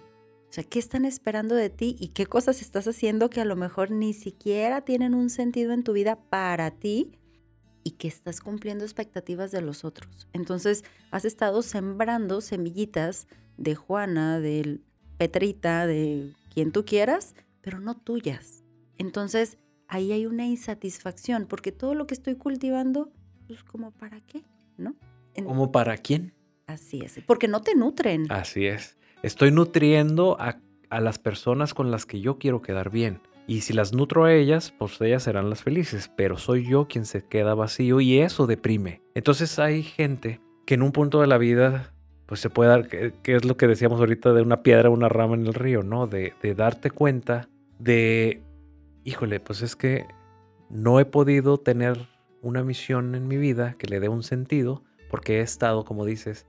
O 0.50 0.54
sea, 0.54 0.64
¿qué 0.64 0.80
están 0.80 1.06
esperando 1.06 1.56
de 1.56 1.70
ti 1.70 1.96
y 2.00 2.10
qué 2.10 2.26
cosas 2.26 2.62
estás 2.62 2.88
haciendo 2.88 3.30
que 3.30 3.42
a 3.42 3.46
lo 3.46 3.56
mejor 3.56 3.92
ni 3.92 4.14
siquiera 4.14 4.82
tienen 4.82 5.14
un 5.14 5.30
sentido 5.30 5.74
en 5.74 5.84
tu 5.84 5.94
vida 5.94 6.16
para 6.30 6.72
ti 6.72 7.12
y 7.88 7.92
que 7.92 8.10
estás 8.10 8.42
cumpliendo 8.42 8.84
expectativas 8.84 9.52
de 9.52 9.62
los 9.62 9.86
otros? 9.86 10.28
Entonces, 10.34 10.84
has 11.10 11.24
estado 11.24 11.62
sembrando 11.62 12.42
semillitas 12.42 13.30
de 13.56 13.76
Juana, 13.76 14.42
de 14.42 14.82
Petrita, 15.18 15.88
de 15.88 16.34
quien 16.54 16.74
tú 16.74 16.84
quieras, 16.84 17.34
pero 17.62 17.80
no 17.80 17.96
tuyas. 17.96 18.66
Entonces, 18.98 19.58
ahí 19.88 20.12
hay 20.12 20.26
una 20.26 20.46
insatisfacción, 20.46 21.46
porque 21.46 21.72
todo 21.72 21.96
lo 21.96 22.08
que 22.08 22.14
estoy 22.14 22.36
cultivando, 22.36 23.10
pues 23.48 23.64
como 23.64 23.92
para 23.92 24.20
qué, 24.20 24.44
¿no? 24.76 24.94
¿Como 25.46 25.72
para 25.72 25.96
quién? 25.96 26.34
Así 26.66 27.00
es, 27.00 27.22
porque 27.26 27.48
no 27.48 27.62
te 27.62 27.74
nutren. 27.74 28.30
Así 28.30 28.66
es. 28.66 28.98
Estoy 29.24 29.52
nutriendo 29.52 30.36
a, 30.42 30.60
a 30.90 31.00
las 31.00 31.20
personas 31.20 31.74
con 31.74 31.90
las 31.90 32.06
que 32.06 32.20
yo 32.20 32.38
quiero 32.38 32.62
quedar 32.62 32.90
bien. 32.90 33.22
Y 33.48 33.62
si 33.62 33.72
las 33.72 33.94
nutro 33.94 34.26
a 34.26 34.34
ellas, 34.34 34.74
pues 34.78 35.00
ellas 35.00 35.24
serán 35.24 35.50
las 35.50 35.64
felices, 35.64 36.12
pero 36.18 36.38
soy 36.38 36.68
yo 36.68 36.88
quien 36.90 37.06
se 37.06 37.26
queda 37.26 37.56
vacío 37.56 38.02
y 38.02 38.20
eso 38.20 38.46
deprime. 38.46 39.02
Entonces 39.16 39.58
hay 39.58 39.84
gente 39.84 40.42
que 40.66 40.74
en 40.74 40.82
un 40.82 40.92
punto 40.92 41.22
de 41.22 41.28
la 41.28 41.38
vida, 41.38 41.94
pues 42.26 42.42
se 42.42 42.50
puede 42.50 42.70
dar, 42.70 42.90
que, 42.90 43.14
es 43.24 43.46
lo 43.46 43.56
que 43.56 43.68
decíamos 43.68 44.02
ahorita 44.02 44.34
de 44.34 44.42
una 44.42 44.64
piedra, 44.64 44.90
una 44.90 45.08
rama 45.08 45.36
en 45.36 45.48
el 45.48 45.54
río, 45.54 45.82
¿no? 45.82 46.08
De, 46.08 46.34
de 46.42 46.56
darte 46.56 46.92
cuenta 46.92 47.48
de, 47.80 48.44
híjole, 49.06 49.40
pues 49.40 49.62
es 49.62 49.78
que 49.78 50.06
no 50.70 51.00
he 51.00 51.06
podido 51.06 51.58
tener 51.58 51.98
una 52.42 52.66
misión 52.66 53.16
en 53.16 53.30
mi 53.30 53.38
vida 53.38 53.76
que 53.78 53.88
le 53.88 54.02
dé 54.02 54.10
un 54.10 54.24
sentido 54.24 54.84
porque 55.10 55.38
he 55.38 55.42
estado, 55.42 55.86
como 55.86 56.04
dices, 56.04 56.46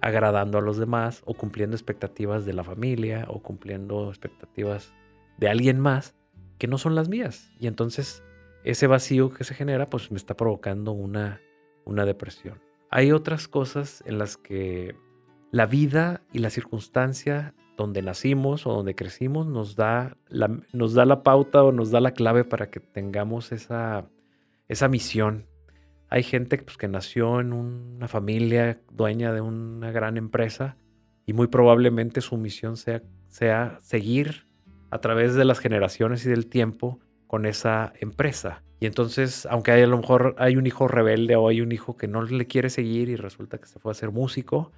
agradando 0.00 0.58
a 0.58 0.62
los 0.62 0.78
demás 0.78 1.22
o 1.26 1.34
cumpliendo 1.34 1.76
expectativas 1.76 2.44
de 2.44 2.54
la 2.54 2.64
familia 2.64 3.24
o 3.28 3.40
cumpliendo 3.40 4.08
expectativas 4.08 4.92
de 5.38 5.48
alguien 5.48 5.78
más 5.78 6.16
que 6.60 6.68
no 6.68 6.78
son 6.78 6.94
las 6.94 7.08
mías. 7.08 7.50
Y 7.58 7.66
entonces 7.66 8.22
ese 8.62 8.86
vacío 8.86 9.30
que 9.30 9.42
se 9.42 9.54
genera 9.54 9.88
pues 9.88 10.12
me 10.12 10.18
está 10.18 10.36
provocando 10.36 10.92
una, 10.92 11.40
una 11.84 12.04
depresión. 12.04 12.60
Hay 12.90 13.10
otras 13.10 13.48
cosas 13.48 14.04
en 14.06 14.18
las 14.18 14.36
que 14.36 14.94
la 15.50 15.66
vida 15.66 16.22
y 16.32 16.38
la 16.40 16.50
circunstancia 16.50 17.54
donde 17.78 18.02
nacimos 18.02 18.66
o 18.66 18.74
donde 18.74 18.94
crecimos 18.94 19.46
nos 19.46 19.74
da 19.74 20.18
la, 20.28 20.60
nos 20.72 20.92
da 20.92 21.06
la 21.06 21.22
pauta 21.22 21.64
o 21.64 21.72
nos 21.72 21.90
da 21.90 22.00
la 22.00 22.12
clave 22.12 22.44
para 22.44 22.70
que 22.70 22.78
tengamos 22.78 23.52
esa, 23.52 24.04
esa 24.68 24.88
misión. 24.88 25.46
Hay 26.10 26.22
gente 26.22 26.58
pues, 26.58 26.76
que 26.76 26.88
nació 26.88 27.40
en 27.40 27.54
una 27.54 28.06
familia 28.06 28.82
dueña 28.92 29.32
de 29.32 29.40
una 29.40 29.92
gran 29.92 30.18
empresa 30.18 30.76
y 31.24 31.32
muy 31.32 31.46
probablemente 31.46 32.20
su 32.20 32.36
misión 32.36 32.76
sea, 32.76 33.02
sea 33.28 33.78
seguir 33.80 34.49
a 34.90 35.00
través 35.00 35.34
de 35.34 35.44
las 35.44 35.58
generaciones 35.58 36.24
y 36.26 36.28
del 36.28 36.46
tiempo 36.46 36.98
con 37.26 37.46
esa 37.46 37.92
empresa. 38.00 38.62
Y 38.80 38.86
entonces, 38.86 39.46
aunque 39.50 39.72
hay, 39.72 39.82
a 39.82 39.86
lo 39.86 39.98
mejor 39.98 40.34
hay 40.38 40.56
un 40.56 40.66
hijo 40.66 40.88
rebelde 40.88 41.36
o 41.36 41.48
hay 41.48 41.60
un 41.60 41.72
hijo 41.72 41.96
que 41.96 42.08
no 42.08 42.22
le 42.22 42.46
quiere 42.46 42.70
seguir 42.70 43.08
y 43.08 43.16
resulta 43.16 43.58
que 43.58 43.66
se 43.66 43.78
fue 43.78 43.92
a 43.92 43.94
ser 43.94 44.10
músico, 44.10 44.72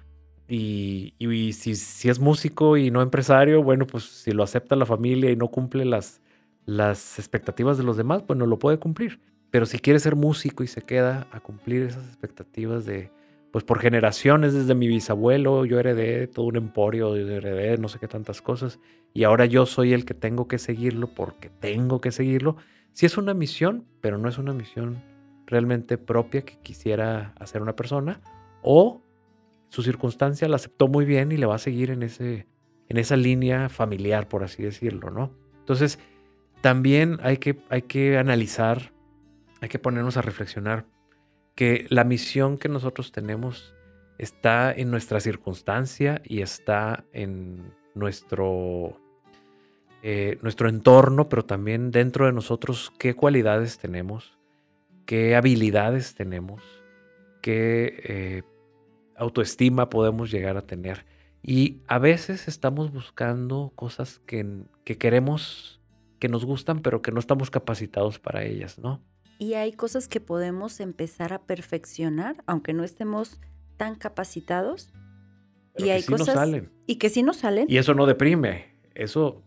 y, 0.47 1.13
si, 1.53 1.75
si, 1.75 2.09
es 2.09 2.19
músico 2.19 2.77
y 2.77 2.91
no 2.91 3.01
empresario, 3.01 3.63
bueno, 3.63 3.87
pues 3.87 4.03
si 4.03 4.31
lo 4.31 4.43
acepta 4.43 4.75
la 4.75 4.85
familia 4.85 5.31
y 5.31 5.35
no 5.35 5.47
cumple 5.47 5.85
las, 5.85 6.21
las 6.65 7.17
expectativas 7.17 7.77
de 7.77 7.83
los 7.83 7.97
demás, 7.97 8.23
pues 8.23 8.37
no 8.37 8.45
lo 8.45 8.59
puede 8.59 8.77
cumplir. 8.77 9.19
Pero 9.49 9.65
si 9.65 9.79
quiere 9.79 9.99
ser 9.99 10.15
músico 10.15 10.63
y 10.63 10.67
se 10.67 10.81
queda 10.81 11.27
a 11.31 11.39
cumplir 11.39 11.83
esas 11.83 12.05
expectativas 12.05 12.85
de, 12.85 13.09
pues 13.53 13.63
por 13.63 13.77
generaciones, 13.77 14.55
desde 14.55 14.73
mi 14.73 14.87
bisabuelo, 14.87 15.63
yo 15.63 15.79
heredé 15.79 16.25
todo 16.25 16.47
un 16.47 16.55
emporio, 16.55 17.15
yo 17.15 17.29
heredé 17.29 17.77
no 17.77 17.87
sé 17.87 17.99
qué 17.99 18.07
tantas 18.07 18.41
cosas, 18.41 18.79
y 19.13 19.25
ahora 19.25 19.45
yo 19.45 19.67
soy 19.67 19.93
el 19.93 20.05
que 20.05 20.15
tengo 20.15 20.47
que 20.47 20.57
seguirlo 20.57 21.13
porque 21.13 21.51
tengo 21.51 22.01
que 22.01 22.11
seguirlo. 22.11 22.57
Sí 22.93 23.05
es 23.05 23.15
una 23.15 23.35
misión, 23.35 23.85
pero 24.01 24.17
no 24.17 24.27
es 24.27 24.39
una 24.39 24.53
misión 24.53 25.03
realmente 25.45 25.99
propia 25.99 26.41
que 26.41 26.57
quisiera 26.63 27.35
hacer 27.39 27.61
una 27.61 27.75
persona, 27.75 28.21
o 28.63 29.03
su 29.69 29.83
circunstancia 29.83 30.47
la 30.47 30.55
aceptó 30.55 30.87
muy 30.87 31.05
bien 31.05 31.31
y 31.31 31.37
le 31.37 31.45
va 31.45 31.53
a 31.53 31.59
seguir 31.59 31.91
en, 31.91 32.01
ese, 32.01 32.47
en 32.89 32.97
esa 32.97 33.17
línea 33.17 33.69
familiar, 33.69 34.27
por 34.27 34.43
así 34.43 34.63
decirlo, 34.63 35.11
¿no? 35.11 35.29
Entonces, 35.59 35.99
también 36.61 37.19
hay 37.21 37.37
que, 37.37 37.59
hay 37.69 37.83
que 37.83 38.17
analizar, 38.17 38.93
hay 39.61 39.69
que 39.69 39.77
ponernos 39.77 40.17
a 40.17 40.23
reflexionar 40.23 40.87
que 41.55 41.85
la 41.89 42.03
misión 42.03 42.57
que 42.57 42.69
nosotros 42.69 43.11
tenemos 43.11 43.73
está 44.17 44.71
en 44.71 44.91
nuestra 44.91 45.19
circunstancia 45.19 46.21
y 46.23 46.41
está 46.41 47.05
en 47.13 47.73
nuestro, 47.95 48.99
eh, 50.01 50.37
nuestro 50.41 50.69
entorno, 50.69 51.29
pero 51.29 51.45
también 51.45 51.91
dentro 51.91 52.25
de 52.25 52.33
nosotros 52.33 52.91
qué 52.97 53.15
cualidades 53.15 53.77
tenemos, 53.77 54.37
qué 55.05 55.35
habilidades 55.35 56.15
tenemos, 56.15 56.61
qué 57.41 58.01
eh, 58.03 58.43
autoestima 59.15 59.89
podemos 59.89 60.31
llegar 60.31 60.57
a 60.57 60.65
tener. 60.65 61.05
Y 61.41 61.81
a 61.87 61.99
veces 61.99 62.47
estamos 62.47 62.91
buscando 62.93 63.73
cosas 63.75 64.19
que, 64.25 64.63
que 64.85 64.97
queremos, 64.97 65.81
que 66.19 66.29
nos 66.29 66.45
gustan, 66.45 66.81
pero 66.81 67.01
que 67.01 67.11
no 67.11 67.19
estamos 67.19 67.51
capacitados 67.51 68.17
para 68.17 68.43
ellas, 68.43 68.79
¿no? 68.79 69.01
Y 69.43 69.55
hay 69.55 69.73
cosas 69.73 70.07
que 70.07 70.21
podemos 70.21 70.79
empezar 70.79 71.33
a 71.33 71.41
perfeccionar, 71.41 72.41
aunque 72.45 72.71
no 72.71 72.85
estemos 72.85 73.41
tan 73.75 73.95
capacitados. 73.95 74.93
y 75.75 75.89
hay 75.89 76.03
cosas 76.03 76.35
salen. 76.35 76.71
y 76.87 76.95
que 76.95 77.09
sí 77.09 77.23
nos 77.23 77.37
salen. 77.37 77.65
Y 77.67 77.77
eso 77.77 77.93
no 77.93 78.05
deprime, 78.05 78.77
eso, 78.95 79.43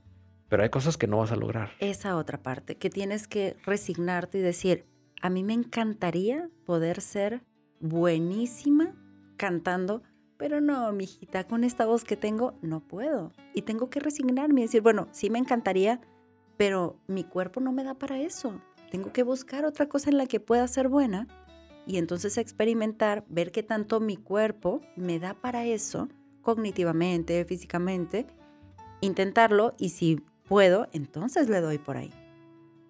pero 0.50 0.64
hay 0.64 0.68
cosas 0.68 0.98
que 0.98 1.06
no 1.06 1.16
vas 1.16 1.32
a 1.32 1.36
lograr. 1.36 1.70
Esa 1.78 2.16
otra 2.16 2.42
parte, 2.42 2.76
que 2.76 2.90
tienes 2.90 3.26
que 3.26 3.56
resignarte 3.64 4.36
y 4.36 4.42
decir, 4.42 4.84
a 5.22 5.30
mí 5.30 5.42
me 5.42 5.54
encantaría 5.54 6.50
poder 6.66 7.00
ser 7.00 7.42
buenísima 7.80 8.94
cantando, 9.38 10.02
pero 10.36 10.60
no, 10.60 10.92
mijita, 10.92 11.44
con 11.44 11.64
esta 11.64 11.86
voz 11.86 12.04
que 12.04 12.18
tengo 12.18 12.58
no 12.60 12.80
puedo. 12.80 13.32
Y 13.54 13.62
tengo 13.62 13.88
que 13.88 14.00
resignarme 14.00 14.60
y 14.60 14.64
decir, 14.64 14.82
bueno, 14.82 15.08
sí 15.12 15.30
me 15.30 15.38
encantaría, 15.38 16.02
pero 16.58 17.00
mi 17.06 17.24
cuerpo 17.24 17.60
no 17.60 17.72
me 17.72 17.82
da 17.82 17.94
para 17.94 18.20
eso 18.20 18.60
tengo 18.96 19.12
que 19.12 19.24
buscar 19.24 19.66
otra 19.66 19.90
cosa 19.90 20.08
en 20.08 20.16
la 20.16 20.24
que 20.24 20.40
pueda 20.40 20.66
ser 20.66 20.88
buena 20.88 21.26
y 21.86 21.98
entonces 21.98 22.38
experimentar, 22.38 23.24
ver 23.28 23.52
qué 23.52 23.62
tanto 23.62 24.00
mi 24.00 24.16
cuerpo 24.16 24.80
me 24.96 25.18
da 25.18 25.34
para 25.34 25.66
eso, 25.66 26.08
cognitivamente, 26.40 27.44
físicamente, 27.44 28.24
intentarlo 29.02 29.74
y 29.78 29.90
si 29.90 30.22
puedo, 30.48 30.88
entonces 30.94 31.50
le 31.50 31.60
doy 31.60 31.76
por 31.76 31.98
ahí. 31.98 32.10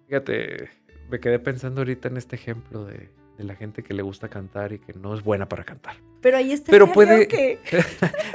Fíjate, 0.07 0.69
me 1.09 1.19
quedé 1.19 1.39
pensando 1.39 1.81
ahorita 1.81 2.07
en 2.07 2.15
este 2.15 2.37
ejemplo 2.37 2.85
de, 2.85 3.09
la 3.37 3.55
gente 3.55 3.83
que 3.83 3.93
le 3.93 4.01
gusta 4.01 4.29
cantar 4.29 4.71
y 4.71 4.79
que 4.79 4.93
no 4.93 5.13
es 5.13 5.21
buena 5.21 5.49
para 5.49 5.65
cantar. 5.65 5.97
Pero 6.21 6.37
ahí 6.37 6.53
está 6.53 6.73
el 6.73 6.89
karaoke. 6.89 7.59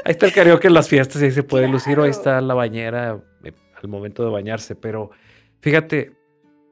ahí 0.04 0.12
está 0.12 0.26
el 0.26 0.32
karaoke 0.32 0.68
en 0.68 0.74
las 0.74 0.90
fiestas 0.90 1.22
y 1.22 1.24
ahí 1.24 1.32
se 1.32 1.42
puede 1.42 1.68
lucir 1.68 1.98
o 1.98 2.02
ahí 2.02 2.10
está 2.10 2.38
la 2.42 2.52
bañera 2.52 3.18
eh, 3.42 3.52
al 3.82 3.88
momento 3.88 4.22
de 4.22 4.30
bañarse. 4.30 4.76
Pero 4.76 5.10
fíjate, 5.60 6.21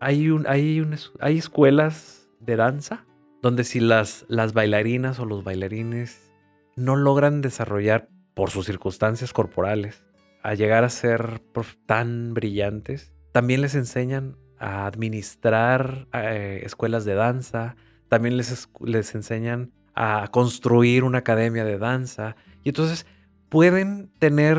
hay, 0.01 0.29
hay, 0.47 0.83
hay 1.21 1.39
escuelas 1.39 2.29
de 2.41 2.57
danza 2.57 3.05
donde 3.43 3.65
si 3.65 3.81
las, 3.81 4.25
las 4.29 4.53
bailarinas 4.53 5.19
o 5.19 5.25
los 5.25 5.45
bailarines 5.45 6.33
no 6.77 6.97
logran 6.97 7.43
desarrollar 7.43 8.09
por 8.35 8.51
sus 8.51 8.67
circunstancias 8.67 9.33
corporales 9.33 10.05
a 10.43 10.55
llegar 10.55 10.85
a 10.85 10.91
ser 10.91 11.43
tan 11.87 12.33
brillantes, 12.33 13.13
también 13.33 13.61
les 13.61 13.75
enseñan 13.75 14.37
a 14.59 14.87
administrar 14.87 16.09
eh, 16.13 16.63
escuelas 16.65 17.05
de 17.05 17.15
danza, 17.15 17.77
también 18.09 18.37
les, 18.37 18.69
les 18.81 19.15
enseñan 19.15 19.73
a 19.95 20.29
construir 20.31 21.05
una 21.05 21.19
academia 21.19 21.65
de 21.65 21.79
danza 21.79 22.37
y 22.63 22.71
entonces 22.71 23.07
pueden 23.49 24.11
tener 24.19 24.59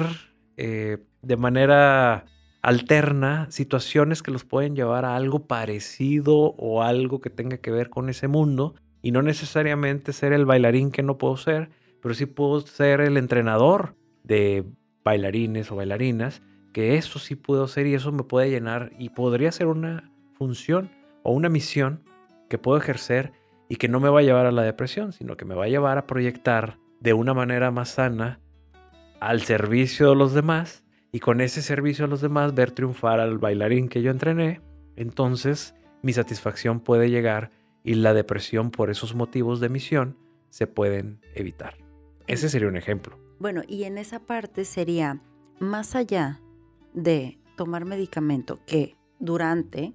eh, 0.58 1.00
de 1.22 1.38
manera 1.38 2.26
alterna 2.62 3.50
situaciones 3.50 4.22
que 4.22 4.32
los 4.32 4.46
pueden 4.46 4.75
llevar 4.75 5.06
a 5.06 5.15
algo 5.15 5.48
parecido 5.48 6.36
o 6.36 6.84
algo 6.84 7.20
que 7.20 7.30
tenga 7.30 7.58
que 7.58 7.72
ver 7.72 7.89
con 7.89 8.10
ese 8.10 8.27
mundo 8.27 8.75
y 9.01 9.12
no 9.12 9.22
necesariamente 9.22 10.13
ser 10.13 10.32
el 10.34 10.46
bailarín 10.46 10.91
que 10.91 11.03
no 11.03 11.18
puedo 11.18 11.38
ser, 11.38 11.70
pero 12.01 12.13
sí 12.13 12.27
puedo 12.27 12.62
ser 12.62 13.01
el 13.01 13.18
entrenador 13.18 13.96
de 14.24 14.65
bailarines 15.03 15.72
o 15.72 15.75
bailarinas, 15.75 16.41
que 16.72 16.98
eso 16.98 17.18
sí 17.18 17.36
puedo 17.36 17.68
ser 17.68 17.88
y 17.88 17.96
eso 17.96 18.12
me 18.12 18.24
puede 18.24 18.50
llenar 18.50 18.91
y 19.00 19.10
podría 19.10 19.51
ser 19.51 19.68
una 19.68 20.12
función 20.34 20.91
o 21.24 21.34
una 21.34 21.50
misión 21.50 22.03
que 22.48 22.60
puedo 22.60 22.77
ejercer 22.77 23.34
y 23.70 23.77
que 23.77 23.88
no 23.88 24.00
me 24.00 24.10
va 24.10 24.20
a 24.20 24.24
llevar 24.24 24.46
a 24.46 24.51
la 24.51 24.63
depresión, 24.63 25.13
sino 25.13 25.36
que 25.36 25.46
me 25.46 25.56
va 25.56 25.65
a 25.65 25.70
llevar 25.70 25.98
a 25.98 26.06
proyectar 26.06 26.77
de 27.00 27.13
una 27.13 27.34
manera 27.34 27.72
más 27.72 27.89
sana 27.89 28.39
al 29.20 29.41
servicio 29.41 30.10
de 30.10 30.15
los 30.15 30.34
demás 30.34 30.84
y 31.12 31.20
con 31.20 31.41
ese 31.41 31.62
servicio 31.62 32.06
a 32.06 32.08
los 32.08 32.22
demás 32.22 32.53
ver 32.53 32.72
triunfar 32.72 33.20
al 33.20 33.38
bailarín 33.38 33.89
que 33.89 34.01
yo 34.01 34.12
entrené, 34.12 34.62
entonces 34.96 35.75
mi 36.01 36.13
satisfacción 36.13 36.80
puede 36.80 37.10
llegar 37.10 37.51
y 37.84 37.96
la 37.96 38.13
depresión 38.13 38.72
por 38.72 38.89
esos 38.89 39.15
motivos 39.15 39.60
de 39.60 39.70
misión 39.70 40.18
se 40.50 40.68
pueden 40.68 41.22
evitar. 41.36 41.77
Ese 42.27 42.50
sería 42.50 42.68
un 42.68 42.77
ejemplo. 42.77 43.18
Bueno, 43.39 43.62
y 43.68 43.84
en 43.84 43.98
esa 43.98 44.20
parte 44.20 44.65
sería, 44.65 45.22
más 45.60 45.96
allá 45.96 46.39
de 46.94 47.39
tomar 47.58 47.86
medicamento, 47.86 48.60
que 48.65 48.96
durante, 49.20 49.94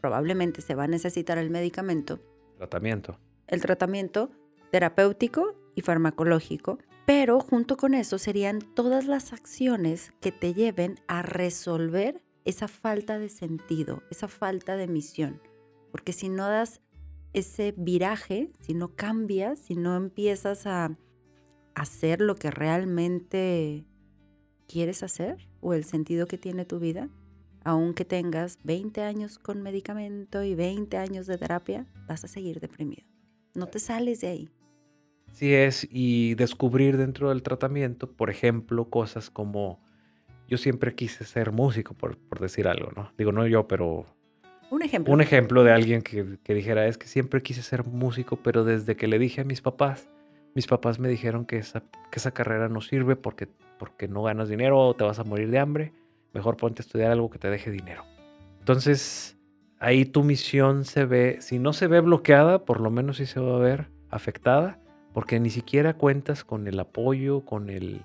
probablemente 0.00 0.60
se 0.60 0.74
va 0.74 0.84
a 0.84 0.88
necesitar 0.88 1.38
el 1.38 1.50
medicamento. 1.50 2.20
Tratamiento. 2.56 3.18
El 3.46 3.60
tratamiento 3.60 4.30
terapéutico 4.70 5.54
y 5.74 5.82
farmacológico 5.82 6.78
pero 7.06 7.40
junto 7.40 7.76
con 7.76 7.94
eso 7.94 8.18
serían 8.18 8.60
todas 8.60 9.06
las 9.06 9.32
acciones 9.32 10.12
que 10.20 10.32
te 10.32 10.54
lleven 10.54 10.96
a 11.06 11.22
resolver 11.22 12.22
esa 12.44 12.68
falta 12.68 13.18
de 13.18 13.28
sentido, 13.28 14.02
esa 14.10 14.28
falta 14.28 14.76
de 14.76 14.86
misión. 14.86 15.40
Porque 15.90 16.12
si 16.12 16.28
no 16.28 16.48
das 16.48 16.80
ese 17.32 17.74
viraje, 17.76 18.52
si 18.60 18.74
no 18.74 18.94
cambias, 18.94 19.58
si 19.58 19.74
no 19.74 19.96
empiezas 19.96 20.66
a 20.66 20.96
hacer 21.74 22.20
lo 22.20 22.36
que 22.36 22.50
realmente 22.50 23.84
quieres 24.66 25.02
hacer 25.02 25.48
o 25.60 25.74
el 25.74 25.84
sentido 25.84 26.26
que 26.26 26.38
tiene 26.38 26.64
tu 26.64 26.78
vida, 26.78 27.10
aunque 27.64 28.04
tengas 28.04 28.58
20 28.64 29.02
años 29.02 29.38
con 29.38 29.62
medicamento 29.62 30.42
y 30.42 30.54
20 30.54 30.96
años 30.96 31.26
de 31.26 31.38
terapia, 31.38 31.86
vas 32.06 32.24
a 32.24 32.28
seguir 32.28 32.60
deprimido. 32.60 33.06
No 33.54 33.66
te 33.66 33.78
sales 33.78 34.20
de 34.20 34.28
ahí. 34.28 34.50
Sí 35.34 35.52
es, 35.52 35.86
y 35.90 36.34
descubrir 36.36 36.96
dentro 36.96 37.28
del 37.28 37.42
tratamiento, 37.42 38.10
por 38.10 38.30
ejemplo, 38.30 38.88
cosas 38.88 39.30
como 39.30 39.80
yo 40.48 40.58
siempre 40.58 40.94
quise 40.94 41.24
ser 41.24 41.50
músico, 41.50 41.94
por, 41.94 42.16
decir 42.38 42.68
algo, 42.68 42.92
¿no? 42.94 43.10
Digo, 43.18 43.32
no 43.32 43.46
yo, 43.46 43.66
pero... 43.66 44.06
Un 44.70 44.82
ejemplo. 44.82 45.12
Un 45.12 45.20
ejemplo 45.20 45.64
de 45.64 45.72
alguien 45.72 46.02
que, 46.02 46.38
que 46.42 46.54
dijera, 46.54 46.86
es 46.86 46.98
que 46.98 47.08
siempre 47.08 47.42
quise 47.42 47.62
ser 47.62 47.84
músico, 47.84 48.36
pero 48.36 48.64
desde 48.64 48.96
que 48.96 49.08
le 49.08 49.18
dije 49.18 49.40
a 49.40 49.44
mis 49.44 49.60
papás, 49.60 50.08
mis 50.54 50.68
papás 50.68 51.00
me 51.00 51.08
dijeron 51.08 51.46
que 51.46 51.56
esa, 51.56 51.80
que 51.80 52.18
esa 52.18 52.30
carrera 52.30 52.68
no 52.68 52.80
sirve 52.80 53.16
porque, 53.16 53.48
porque 53.78 54.06
no 54.06 54.22
ganas 54.22 54.48
dinero 54.48 54.78
o 54.78 54.94
te 54.94 55.02
vas 55.02 55.18
a 55.18 55.24
morir 55.24 55.50
de 55.50 55.58
hambre. 55.58 55.92
Mejor 56.32 56.56
ponte 56.56 56.80
a 56.80 56.84
estudiar 56.84 57.10
algo 57.10 57.28
que 57.28 57.40
te 57.40 57.50
deje 57.50 57.72
dinero. 57.72 58.04
Entonces, 58.60 59.36
ahí 59.80 60.04
tu 60.04 60.22
misión 60.22 60.84
se 60.84 61.04
ve, 61.06 61.38
si 61.40 61.58
no 61.58 61.72
se 61.72 61.88
ve 61.88 62.00
bloqueada, 62.00 62.64
por 62.64 62.80
lo 62.80 62.90
menos 62.90 63.16
sí 63.16 63.26
se 63.26 63.40
va 63.40 63.56
a 63.56 63.58
ver 63.58 63.90
afectada, 64.10 64.78
porque 65.14 65.38
ni 65.40 65.48
siquiera 65.48 65.94
cuentas 65.94 66.44
con 66.44 66.66
el 66.66 66.78
apoyo, 66.78 67.44
con 67.44 67.70
el, 67.70 68.02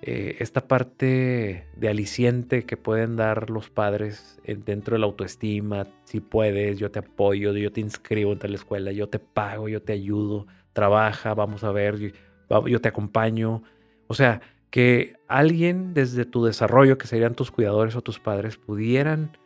eh, 0.00 0.36
esta 0.38 0.68
parte 0.68 1.66
de 1.76 1.88
aliciente 1.88 2.64
que 2.64 2.76
pueden 2.76 3.16
dar 3.16 3.50
los 3.50 3.68
padres 3.68 4.38
dentro 4.44 4.94
de 4.94 5.00
la 5.00 5.06
autoestima, 5.06 5.88
si 6.04 6.20
puedes, 6.20 6.78
yo 6.78 6.92
te 6.92 7.00
apoyo, 7.00 7.52
yo 7.52 7.72
te 7.72 7.80
inscribo 7.80 8.32
en 8.32 8.38
tal 8.38 8.54
escuela, 8.54 8.92
yo 8.92 9.08
te 9.08 9.18
pago, 9.18 9.68
yo 9.68 9.82
te 9.82 9.92
ayudo, 9.92 10.46
trabaja, 10.72 11.34
vamos 11.34 11.64
a 11.64 11.72
ver, 11.72 12.12
yo, 12.48 12.80
te 12.80 12.88
acompaño. 12.88 13.64
O 14.06 14.14
sea, 14.14 14.40
que 14.70 15.16
alguien 15.26 15.92
desde 15.92 16.24
tu 16.24 16.44
desarrollo, 16.44 16.98
que 16.98 17.08
serían 17.08 17.34
tus 17.34 17.50
cuidadores 17.50 17.96
o 17.96 18.00
tus 18.00 18.20
padres, 18.20 18.56
pudieran 18.56 19.36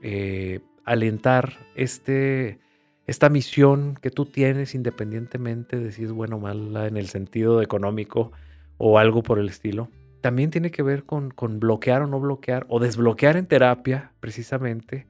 eh, 0.00 0.60
alentar 0.84 1.58
este, 1.74 2.60
esta 3.06 3.28
misión 3.28 3.96
que 4.00 4.10
tú 4.10 4.26
tienes 4.26 4.74
independientemente 4.74 5.78
de 5.78 5.92
si 5.92 6.04
es 6.04 6.12
buena 6.12 6.36
o 6.36 6.40
mala 6.40 6.86
en 6.86 6.96
el 6.96 7.08
sentido 7.08 7.62
económico 7.62 8.32
o 8.78 8.98
algo 8.98 9.22
por 9.22 9.38
el 9.38 9.48
estilo. 9.48 9.88
También 10.20 10.50
tiene 10.50 10.70
que 10.70 10.82
ver 10.82 11.04
con, 11.04 11.30
con 11.30 11.60
bloquear 11.60 12.02
o 12.02 12.06
no 12.06 12.18
bloquear 12.18 12.66
o 12.68 12.80
desbloquear 12.80 13.36
en 13.36 13.46
terapia 13.46 14.12
precisamente 14.20 15.06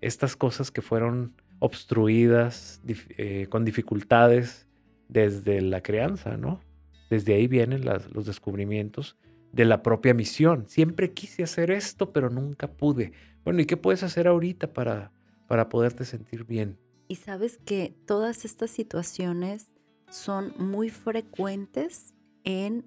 estas 0.00 0.36
cosas 0.36 0.70
que 0.70 0.82
fueron 0.82 1.34
obstruidas 1.60 2.82
eh, 2.86 3.46
con 3.48 3.64
dificultades 3.64 4.66
desde 5.08 5.60
la 5.60 5.80
crianza, 5.80 6.36
¿no? 6.36 6.60
Desde 7.10 7.34
ahí 7.34 7.46
vienen 7.46 7.84
los 7.84 8.26
descubrimientos 8.26 9.16
de 9.52 9.64
la 9.64 9.82
propia 9.82 10.12
misión. 10.12 10.68
Siempre 10.68 11.12
quise 11.12 11.42
hacer 11.42 11.70
esto, 11.70 12.12
pero 12.12 12.28
nunca 12.28 12.68
pude. 12.68 13.12
Bueno, 13.44 13.60
¿y 13.60 13.66
qué 13.66 13.76
puedes 13.76 14.02
hacer 14.02 14.28
ahorita 14.28 14.72
para, 14.72 15.12
para 15.46 15.68
poderte 15.68 16.04
sentir 16.04 16.44
bien? 16.44 16.76
Y 17.08 17.16
sabes 17.16 17.58
que 17.58 17.96
todas 18.06 18.44
estas 18.44 18.70
situaciones 18.70 19.66
son 20.10 20.54
muy 20.58 20.90
frecuentes 20.90 22.14
en 22.44 22.84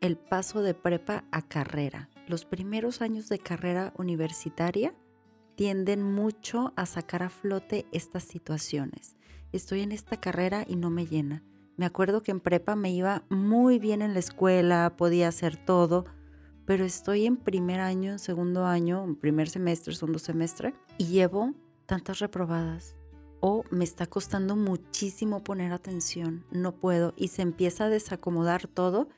el 0.00 0.16
paso 0.16 0.62
de 0.62 0.74
prepa 0.74 1.24
a 1.32 1.42
carrera. 1.42 2.08
Los 2.28 2.44
primeros 2.44 3.02
años 3.02 3.28
de 3.28 3.38
carrera 3.38 3.92
universitaria 3.96 4.94
tienden 5.56 6.02
mucho 6.02 6.72
a 6.76 6.86
sacar 6.86 7.22
a 7.22 7.30
flote 7.30 7.86
estas 7.92 8.24
situaciones. 8.24 9.16
Estoy 9.52 9.80
en 9.80 9.92
esta 9.92 10.20
carrera 10.20 10.64
y 10.68 10.76
no 10.76 10.90
me 10.90 11.06
llena. 11.06 11.42
Me 11.76 11.86
acuerdo 11.86 12.22
que 12.22 12.30
en 12.30 12.40
prepa 12.40 12.76
me 12.76 12.92
iba 12.92 13.24
muy 13.28 13.78
bien 13.78 14.02
en 14.02 14.14
la 14.14 14.20
escuela, 14.20 14.94
podía 14.96 15.28
hacer 15.28 15.56
todo, 15.56 16.04
pero 16.66 16.84
estoy 16.84 17.26
en 17.26 17.36
primer 17.36 17.80
año, 17.80 18.12
en 18.12 18.18
segundo 18.18 18.64
año, 18.64 19.04
en 19.04 19.16
primer 19.16 19.48
semestre, 19.48 19.94
segundo 19.94 20.18
semestre, 20.18 20.74
y 20.98 21.06
llevo 21.06 21.52
tantas 21.86 22.20
reprobadas. 22.20 22.94
O 23.46 23.62
me 23.68 23.84
está 23.84 24.06
costando 24.06 24.56
muchísimo 24.56 25.44
poner 25.44 25.70
atención, 25.74 26.46
no 26.50 26.72
puedo, 26.72 27.12
y 27.14 27.28
se 27.28 27.42
empieza 27.42 27.84
a 27.84 27.88
desacomodar 27.90 28.68
todo. 28.68 29.10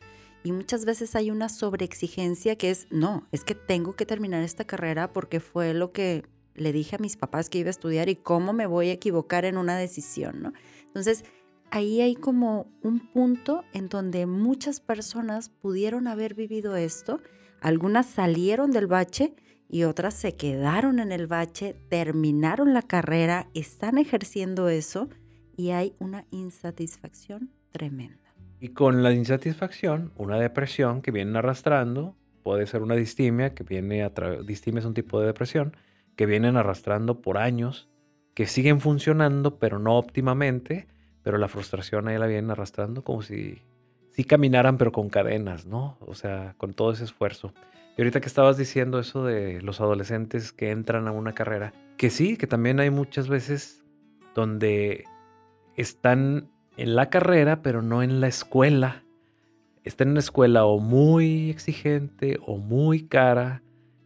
Y 0.42 0.50
muchas 0.50 0.84
veces 0.84 1.14
hay 1.14 1.30
una 1.30 1.48
sobreexigencia 1.48 2.56
que 2.56 2.70
es, 2.70 2.88
no, 2.90 3.28
es 3.30 3.44
que 3.44 3.54
tengo 3.54 3.94
que 3.94 4.04
terminar 4.04 4.42
esta 4.42 4.64
carrera 4.64 5.12
porque 5.12 5.38
fue 5.38 5.74
lo 5.74 5.92
que 5.92 6.24
le 6.56 6.72
dije 6.72 6.96
a 6.96 6.98
mis 6.98 7.16
papás 7.16 7.48
que 7.48 7.58
iba 7.58 7.68
a 7.68 7.70
estudiar 7.70 8.08
y 8.08 8.16
cómo 8.16 8.52
me 8.52 8.66
voy 8.66 8.88
a 8.88 8.94
equivocar 8.94 9.44
en 9.44 9.58
una 9.58 9.78
decisión, 9.78 10.42
¿no? 10.42 10.52
Entonces, 10.82 11.24
ahí 11.70 12.00
hay 12.00 12.16
como 12.16 12.66
un 12.82 12.98
punto 12.98 13.62
en 13.74 13.88
donde 13.88 14.26
muchas 14.26 14.80
personas 14.80 15.50
pudieron 15.50 16.08
haber 16.08 16.34
vivido 16.34 16.74
esto, 16.74 17.20
algunas 17.60 18.06
salieron 18.06 18.72
del 18.72 18.88
bache 18.88 19.36
y 19.68 19.84
otras 19.84 20.14
se 20.14 20.34
quedaron 20.36 20.98
en 20.98 21.12
el 21.12 21.26
bache, 21.26 21.74
terminaron 21.88 22.72
la 22.72 22.82
carrera, 22.82 23.48
están 23.54 23.98
ejerciendo 23.98 24.68
eso 24.68 25.08
y 25.56 25.70
hay 25.70 25.94
una 25.98 26.24
insatisfacción 26.30 27.50
tremenda. 27.72 28.34
Y 28.60 28.68
con 28.68 29.02
la 29.02 29.12
insatisfacción, 29.12 30.12
una 30.16 30.38
depresión 30.38 31.02
que 31.02 31.10
vienen 31.10 31.36
arrastrando, 31.36 32.16
puede 32.42 32.66
ser 32.66 32.82
una 32.82 32.94
distimia, 32.94 33.54
que 33.54 33.64
viene 33.64 34.02
a 34.02 34.10
distimia 34.46 34.80
es 34.80 34.86
un 34.86 34.94
tipo 34.94 35.20
de 35.20 35.26
depresión, 35.26 35.76
que 36.14 36.26
vienen 36.26 36.56
arrastrando 36.56 37.20
por 37.20 37.38
años, 37.38 37.88
que 38.34 38.46
siguen 38.46 38.80
funcionando 38.80 39.58
pero 39.58 39.78
no 39.78 39.96
óptimamente, 39.96 40.86
pero 41.22 41.38
la 41.38 41.48
frustración 41.48 42.08
ahí 42.08 42.18
la 42.18 42.26
vienen 42.26 42.50
arrastrando 42.50 43.02
como 43.02 43.22
si, 43.22 43.62
si 44.12 44.24
caminaran, 44.24 44.78
pero 44.78 44.92
con 44.92 45.10
cadenas, 45.10 45.66
¿no? 45.66 45.98
O 46.00 46.14
sea, 46.14 46.54
con 46.56 46.72
todo 46.72 46.92
ese 46.92 47.04
esfuerzo. 47.04 47.52
Y 47.96 48.02
ahorita 48.02 48.20
que 48.20 48.28
estabas 48.28 48.56
diciendo 48.56 48.98
eso 48.98 49.24
de 49.24 49.62
los 49.62 49.80
adolescentes 49.80 50.52
que 50.52 50.70
entran 50.70 51.08
a 51.08 51.12
una 51.12 51.32
carrera, 51.32 51.72
que 51.96 52.10
sí, 52.10 52.36
que 52.36 52.46
también 52.46 52.78
hay 52.78 52.90
muchas 52.90 53.28
veces 53.28 53.84
donde 54.34 55.04
están 55.76 56.50
en 56.76 56.94
la 56.94 57.08
carrera, 57.08 57.62
pero 57.62 57.82
no 57.82 58.02
en 58.02 58.20
la 58.20 58.28
escuela. 58.28 59.02
Están 59.84 60.08
en 60.08 60.12
una 60.12 60.20
escuela 60.20 60.66
o 60.66 60.78
muy 60.78 61.48
exigente 61.48 62.38
o 62.44 62.58
muy 62.58 63.06
cara 63.06 63.62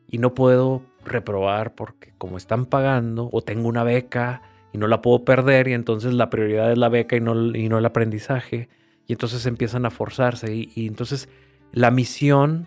y 0.07 0.19
no 0.19 0.35
puedo 0.35 0.83
reprobar 1.05 1.75
porque 1.75 2.13
como 2.19 2.37
están 2.37 2.67
pagando 2.67 3.29
o 3.33 3.43
tengo 3.43 3.69
una 3.69 3.85
beca 3.85 4.43
y 4.73 4.79
no 4.79 4.87
la 4.87 5.03
puedo 5.03 5.25
perder 5.25 5.69
y 5.69 5.73
entonces 5.73 6.13
la 6.13 6.31
prioridad 6.31 6.71
es 6.71 6.79
la 6.79 6.89
beca 6.89 7.17
y 7.17 7.21
no, 7.21 7.33
el 7.33 7.87
aprendizaje 7.87 8.69
y 9.07 9.13
entonces 9.13 9.47
empiezan 9.47 9.87
a 9.87 9.91
forzarse 9.91 10.55
y, 10.55 10.87
entonces 10.87 11.29
la 11.73 11.91
misión 11.91 12.67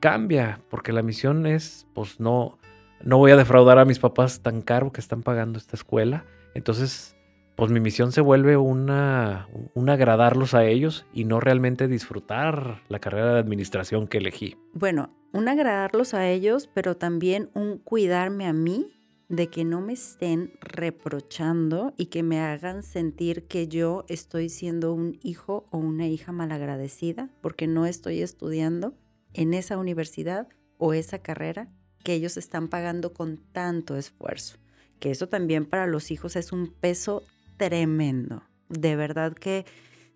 cambia 0.00 0.60
porque 0.70 0.92
la 0.92 1.02
misión 1.02 1.46
es 1.46 1.86
pues 1.94 2.20
no 2.20 2.58
no 3.02 3.18
voy 3.18 3.30
a 3.30 3.36
defraudar 3.36 3.78
a 3.78 3.84
mis 3.84 3.98
papás 3.98 4.40
tan 4.40 4.60
caro 4.62 4.92
que 4.92 5.00
están 5.00 5.22
pagando 5.22 5.58
esta 5.58 5.76
escuela 5.76 6.24
entonces 6.54 7.16
pues 7.58 7.72
mi 7.72 7.80
misión 7.80 8.12
se 8.12 8.20
vuelve 8.20 8.56
una, 8.56 9.48
un 9.74 9.90
agradarlos 9.90 10.54
a 10.54 10.64
ellos 10.64 11.06
y 11.12 11.24
no 11.24 11.40
realmente 11.40 11.88
disfrutar 11.88 12.84
la 12.88 13.00
carrera 13.00 13.34
de 13.34 13.40
administración 13.40 14.06
que 14.06 14.18
elegí. 14.18 14.56
Bueno, 14.74 15.10
un 15.32 15.48
agradarlos 15.48 16.14
a 16.14 16.28
ellos, 16.28 16.70
pero 16.72 16.96
también 16.96 17.50
un 17.54 17.78
cuidarme 17.78 18.46
a 18.46 18.52
mí 18.52 18.92
de 19.28 19.48
que 19.48 19.64
no 19.64 19.80
me 19.80 19.94
estén 19.94 20.52
reprochando 20.60 21.94
y 21.96 22.06
que 22.06 22.22
me 22.22 22.38
hagan 22.38 22.84
sentir 22.84 23.48
que 23.48 23.66
yo 23.66 24.04
estoy 24.08 24.50
siendo 24.50 24.94
un 24.94 25.18
hijo 25.24 25.66
o 25.72 25.78
una 25.78 26.06
hija 26.06 26.30
malagradecida 26.30 27.28
porque 27.40 27.66
no 27.66 27.86
estoy 27.86 28.22
estudiando 28.22 28.94
en 29.34 29.54
esa 29.54 29.78
universidad 29.78 30.48
o 30.78 30.94
esa 30.94 31.20
carrera 31.20 31.68
que 32.04 32.14
ellos 32.14 32.36
están 32.36 32.68
pagando 32.68 33.12
con 33.12 33.38
tanto 33.52 33.96
esfuerzo. 33.96 34.58
Que 35.00 35.10
eso 35.10 35.28
también 35.28 35.66
para 35.66 35.86
los 35.86 36.10
hijos 36.10 36.36
es 36.36 36.52
un 36.52 36.72
peso 36.72 37.22
tremendo. 37.56 38.42
De 38.68 38.96
verdad 38.96 39.34
que 39.34 39.64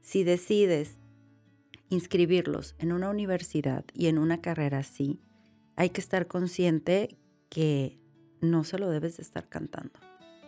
si 0.01 0.25
decides 0.25 0.97
inscribirlos 1.89 2.75
en 2.79 2.93
una 2.93 3.11
universidad 3.11 3.85
y 3.95 4.07
en 4.07 4.19
una 4.19 4.41
carrera 4.41 4.79
así, 4.79 5.21
hay 5.77 5.91
que 5.91 6.01
estar 6.01 6.27
consciente 6.27 7.17
que 7.49 7.99
no 8.41 8.65
se 8.65 8.79
lo 8.79 8.91
debes 8.91 9.19
de 9.19 9.23
estar 9.23 9.49
cantando. 9.49 10.01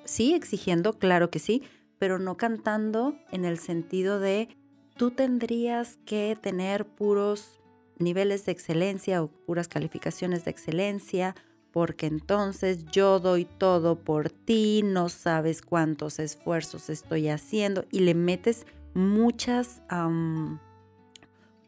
Sí, 0.05 0.35
exigiendo, 0.35 0.98
claro 0.98 1.31
que 1.31 1.38
sí, 1.38 1.62
pero 1.98 2.18
no 2.18 2.37
cantando 2.37 3.16
en 3.31 3.44
el 3.44 3.59
sentido 3.59 4.20
de 4.20 4.48
tú 4.96 5.11
tendrías 5.11 5.98
que 6.05 6.37
tener 6.40 6.87
puros 6.87 7.61
niveles 7.98 8.44
de 8.46 8.52
excelencia 8.52 9.22
o 9.22 9.28
puras 9.28 9.68
calificaciones 9.68 10.44
de 10.44 10.50
excelencia, 10.50 11.35
porque 11.70 12.07
entonces 12.07 12.87
yo 12.87 13.18
doy 13.18 13.44
todo 13.44 13.98
por 13.98 14.30
ti, 14.30 14.83
no 14.85 15.09
sabes 15.09 15.61
cuántos 15.61 16.18
esfuerzos 16.18 16.88
estoy 16.88 17.28
haciendo 17.28 17.85
y 17.90 18.00
le 18.00 18.14
metes 18.14 18.66
muchas, 18.94 19.83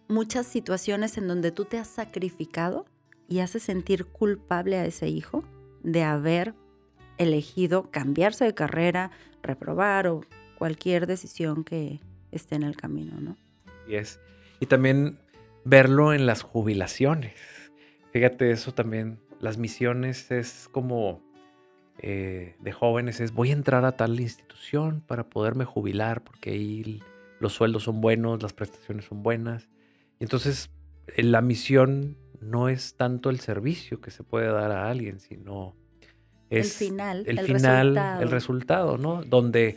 muchas 0.09 0.47
situaciones 0.47 1.19
en 1.19 1.27
donde 1.27 1.51
tú 1.51 1.65
te 1.65 1.79
has 1.79 1.89
sacrificado 1.89 2.87
y 3.29 3.41
haces 3.41 3.65
sentir 3.65 4.05
culpable 4.05 4.77
a 4.77 4.87
ese 4.87 5.09
hijo 5.09 5.43
de 5.83 6.05
haber 6.05 6.55
elegido 7.19 7.91
cambiarse 7.91 8.45
de 8.45 8.55
carrera, 8.55 9.11
reprobar 9.43 10.07
o 10.07 10.23
cualquier 10.57 11.07
decisión 11.07 11.65
que 11.65 12.01
esté 12.31 12.55
en 12.55 12.63
el 12.63 12.77
camino, 12.77 13.21
¿no? 13.21 13.37
Y 13.89 13.97
es. 13.97 14.21
Y 14.61 14.67
también 14.67 15.19
verlo 15.67 16.15
en 16.15 16.27
las 16.27 16.43
jubilaciones. 16.43 17.35
Fíjate, 18.13 18.51
eso 18.53 18.73
también, 18.73 19.19
las 19.41 19.59
misiones 19.59 20.31
es 20.31 20.69
como 20.71 21.21
eh, 21.99 22.55
de 22.61 22.73
jóvenes, 22.73 23.21
es 23.21 23.33
voy 23.33 23.51
a 23.51 23.55
entrar 23.55 23.85
a 23.85 23.97
tal 23.97 24.19
institución 24.21 25.03
para 25.05 25.29
poderme 25.29 25.65
jubilar 25.65 26.23
porque 26.23 26.51
ahí 26.51 27.03
los 27.41 27.53
sueldos 27.53 27.83
son 27.83 28.01
buenos, 28.01 28.43
las 28.43 28.53
prestaciones 28.53 29.07
son 29.07 29.23
buenas. 29.25 29.69
Y 30.21 30.25
entonces 30.25 30.71
eh, 31.09 31.25
la 31.25 31.43
misión 31.43 32.17
no 32.41 32.69
es 32.69 32.95
tanto 32.95 33.29
el 33.29 33.41
servicio 33.41 34.01
que 34.01 34.13
se 34.13 34.23
puede 34.23 34.47
dar 34.47 34.71
a 34.71 34.89
alguien, 34.89 35.19
sino 35.19 35.75
es 36.49 36.81
el 36.81 36.89
final, 36.89 37.25
el, 37.27 37.41
final, 37.41 37.89
resultado. 37.89 38.23
el 38.23 38.31
resultado, 38.31 38.99
¿no? 38.99 39.23
Donde 39.25 39.77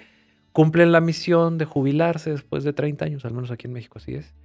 cumplen 0.51 0.91
la 0.91 1.01
misión 1.01 1.57
de 1.57 1.65
jubilarse 1.65 2.29
después 2.29 2.63
de 2.63 2.73
30 2.73 3.05
años, 3.05 3.25
al 3.25 3.33
menos 3.33 3.49
aquí 3.49 3.65
en 3.65 3.73
México 3.73 3.97
así 3.97 4.13
es. 4.13 4.35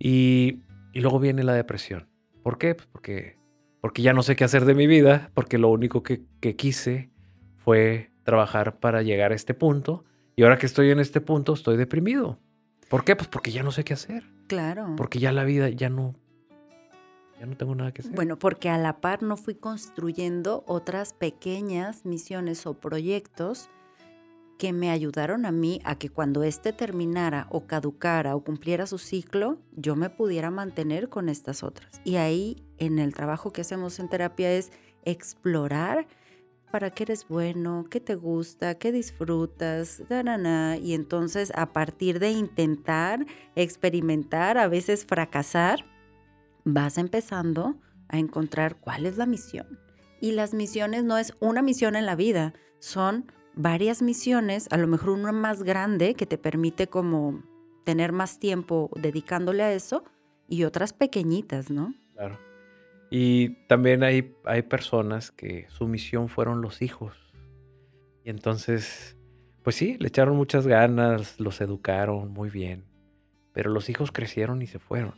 Y, 0.00 0.62
y 0.98 1.00
luego 1.00 1.20
viene 1.20 1.44
la 1.44 1.52
depresión. 1.54 2.08
¿Por 2.42 2.58
qué? 2.58 2.74
Pues 2.74 2.88
porque, 2.90 3.38
porque 3.80 4.02
ya 4.02 4.12
no 4.12 4.24
sé 4.24 4.34
qué 4.34 4.42
hacer 4.42 4.64
de 4.64 4.74
mi 4.74 4.88
vida, 4.88 5.30
porque 5.32 5.56
lo 5.56 5.68
único 5.68 6.02
que, 6.02 6.24
que 6.40 6.56
quise 6.56 7.12
fue 7.56 8.10
trabajar 8.24 8.80
para 8.80 9.02
llegar 9.02 9.30
a 9.30 9.36
este 9.36 9.54
punto. 9.54 10.04
Y 10.34 10.42
ahora 10.42 10.58
que 10.58 10.66
estoy 10.66 10.90
en 10.90 10.98
este 10.98 11.20
punto, 11.20 11.52
estoy 11.52 11.76
deprimido. 11.76 12.40
¿Por 12.90 13.04
qué? 13.04 13.14
Pues 13.14 13.28
porque 13.28 13.52
ya 13.52 13.62
no 13.62 13.70
sé 13.70 13.84
qué 13.84 13.94
hacer. 13.94 14.24
Claro. 14.48 14.94
Porque 14.96 15.20
ya 15.20 15.30
la 15.30 15.44
vida 15.44 15.68
ya 15.68 15.88
no. 15.88 16.16
Ya 17.38 17.46
no 17.46 17.56
tengo 17.56 17.76
nada 17.76 17.92
que 17.92 18.02
hacer. 18.02 18.16
Bueno, 18.16 18.36
porque 18.36 18.68
a 18.68 18.76
la 18.76 19.00
par 19.00 19.22
no 19.22 19.36
fui 19.36 19.54
construyendo 19.54 20.64
otras 20.66 21.12
pequeñas 21.12 22.06
misiones 22.06 22.66
o 22.66 22.74
proyectos 22.74 23.70
que 24.58 24.72
me 24.72 24.90
ayudaron 24.90 25.46
a 25.46 25.52
mí 25.52 25.80
a 25.84 25.96
que 25.96 26.10
cuando 26.10 26.42
éste 26.42 26.72
terminara 26.72 27.46
o 27.50 27.66
caducara 27.66 28.34
o 28.34 28.42
cumpliera 28.42 28.86
su 28.86 28.98
ciclo, 28.98 29.58
yo 29.76 29.94
me 29.94 30.10
pudiera 30.10 30.50
mantener 30.50 31.08
con 31.08 31.28
estas 31.28 31.62
otras. 31.62 32.00
Y 32.04 32.16
ahí 32.16 32.66
en 32.76 32.98
el 32.98 33.14
trabajo 33.14 33.52
que 33.52 33.60
hacemos 33.60 34.00
en 34.00 34.08
terapia 34.08 34.52
es 34.52 34.72
explorar 35.04 36.08
para 36.72 36.90
qué 36.90 37.04
eres 37.04 37.26
bueno, 37.28 37.86
qué 37.88 38.00
te 38.00 38.14
gusta, 38.14 38.74
qué 38.74 38.92
disfrutas, 38.92 40.02
na, 40.10 40.76
y 40.76 40.92
entonces 40.92 41.52
a 41.54 41.72
partir 41.72 42.18
de 42.18 42.30
intentar, 42.30 43.24
experimentar, 43.54 44.58
a 44.58 44.68
veces 44.68 45.06
fracasar, 45.06 45.86
vas 46.64 46.98
empezando 46.98 47.76
a 48.08 48.18
encontrar 48.18 48.76
cuál 48.76 49.06
es 49.06 49.16
la 49.16 49.24
misión. 49.24 49.78
Y 50.20 50.32
las 50.32 50.52
misiones 50.52 51.04
no 51.04 51.16
es 51.16 51.32
una 51.40 51.62
misión 51.62 51.94
en 51.96 52.06
la 52.06 52.16
vida, 52.16 52.52
son 52.80 53.32
varias 53.58 54.02
misiones, 54.02 54.68
a 54.70 54.76
lo 54.76 54.86
mejor 54.86 55.10
una 55.10 55.32
más 55.32 55.64
grande 55.64 56.14
que 56.14 56.26
te 56.26 56.38
permite 56.38 56.86
como 56.86 57.42
tener 57.84 58.12
más 58.12 58.38
tiempo 58.38 58.88
dedicándole 58.94 59.64
a 59.64 59.72
eso 59.72 60.04
y 60.48 60.62
otras 60.62 60.92
pequeñitas, 60.92 61.68
¿no? 61.68 61.92
Claro. 62.14 62.38
Y 63.10 63.66
también 63.66 64.04
hay, 64.04 64.36
hay 64.44 64.62
personas 64.62 65.32
que 65.32 65.66
su 65.70 65.88
misión 65.88 66.28
fueron 66.28 66.62
los 66.62 66.82
hijos. 66.82 67.16
Y 68.24 68.30
entonces, 68.30 69.16
pues 69.64 69.74
sí, 69.74 69.96
le 69.98 70.08
echaron 70.08 70.36
muchas 70.36 70.66
ganas, 70.66 71.40
los 71.40 71.60
educaron 71.60 72.30
muy 72.30 72.50
bien. 72.50 72.84
Pero 73.52 73.70
los 73.70 73.88
hijos 73.88 74.12
crecieron 74.12 74.62
y 74.62 74.66
se 74.68 74.78
fueron. 74.78 75.14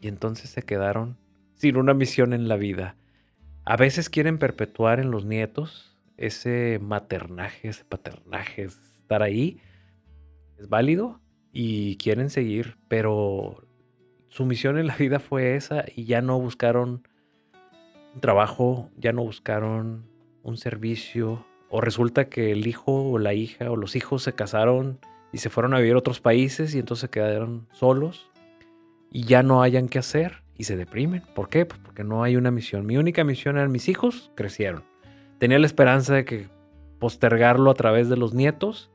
Y 0.00 0.08
entonces 0.08 0.50
se 0.50 0.62
quedaron 0.62 1.16
sin 1.54 1.76
una 1.76 1.94
misión 1.94 2.32
en 2.32 2.48
la 2.48 2.56
vida. 2.56 2.96
A 3.64 3.76
veces 3.76 4.10
quieren 4.10 4.38
perpetuar 4.38 4.98
en 4.98 5.12
los 5.12 5.24
nietos 5.24 5.93
ese 6.16 6.78
maternaje, 6.80 7.68
ese 7.68 7.84
paternaje, 7.84 8.64
estar 8.64 9.22
ahí. 9.22 9.60
Es 10.58 10.68
válido 10.68 11.20
y 11.52 11.96
quieren 11.96 12.30
seguir, 12.30 12.76
pero 12.88 13.66
su 14.28 14.44
misión 14.44 14.78
en 14.78 14.86
la 14.86 14.96
vida 14.96 15.20
fue 15.20 15.56
esa 15.56 15.84
y 15.94 16.04
ya 16.04 16.22
no 16.22 16.40
buscaron 16.40 17.06
un 18.14 18.20
trabajo, 18.20 18.90
ya 18.96 19.12
no 19.12 19.22
buscaron 19.22 20.06
un 20.42 20.56
servicio, 20.56 21.46
o 21.76 21.80
resulta 21.80 22.28
que 22.28 22.52
el 22.52 22.66
hijo 22.66 23.10
o 23.10 23.18
la 23.18 23.34
hija 23.34 23.70
o 23.70 23.76
los 23.76 23.96
hijos 23.96 24.22
se 24.22 24.32
casaron 24.32 25.00
y 25.32 25.38
se 25.38 25.50
fueron 25.50 25.74
a 25.74 25.78
vivir 25.78 25.94
a 25.94 25.98
otros 25.98 26.20
países 26.20 26.74
y 26.74 26.78
entonces 26.78 27.02
se 27.02 27.10
quedaron 27.10 27.66
solos 27.72 28.30
y 29.10 29.24
ya 29.24 29.42
no 29.42 29.62
hayan 29.62 29.88
qué 29.88 29.98
hacer 29.98 30.44
y 30.56 30.64
se 30.64 30.76
deprimen. 30.76 31.22
¿Por 31.34 31.48
qué? 31.48 31.66
Pues 31.66 31.80
porque 31.80 32.04
no 32.04 32.22
hay 32.22 32.36
una 32.36 32.52
misión. 32.52 32.86
Mi 32.86 32.96
única 32.96 33.24
misión 33.24 33.56
eran 33.56 33.72
mis 33.72 33.88
hijos, 33.88 34.30
crecieron. 34.36 34.84
Tenía 35.38 35.58
la 35.58 35.66
esperanza 35.66 36.14
de 36.14 36.24
que 36.24 36.48
postergarlo 36.98 37.70
a 37.70 37.74
través 37.74 38.08
de 38.08 38.16
los 38.16 38.34
nietos. 38.34 38.90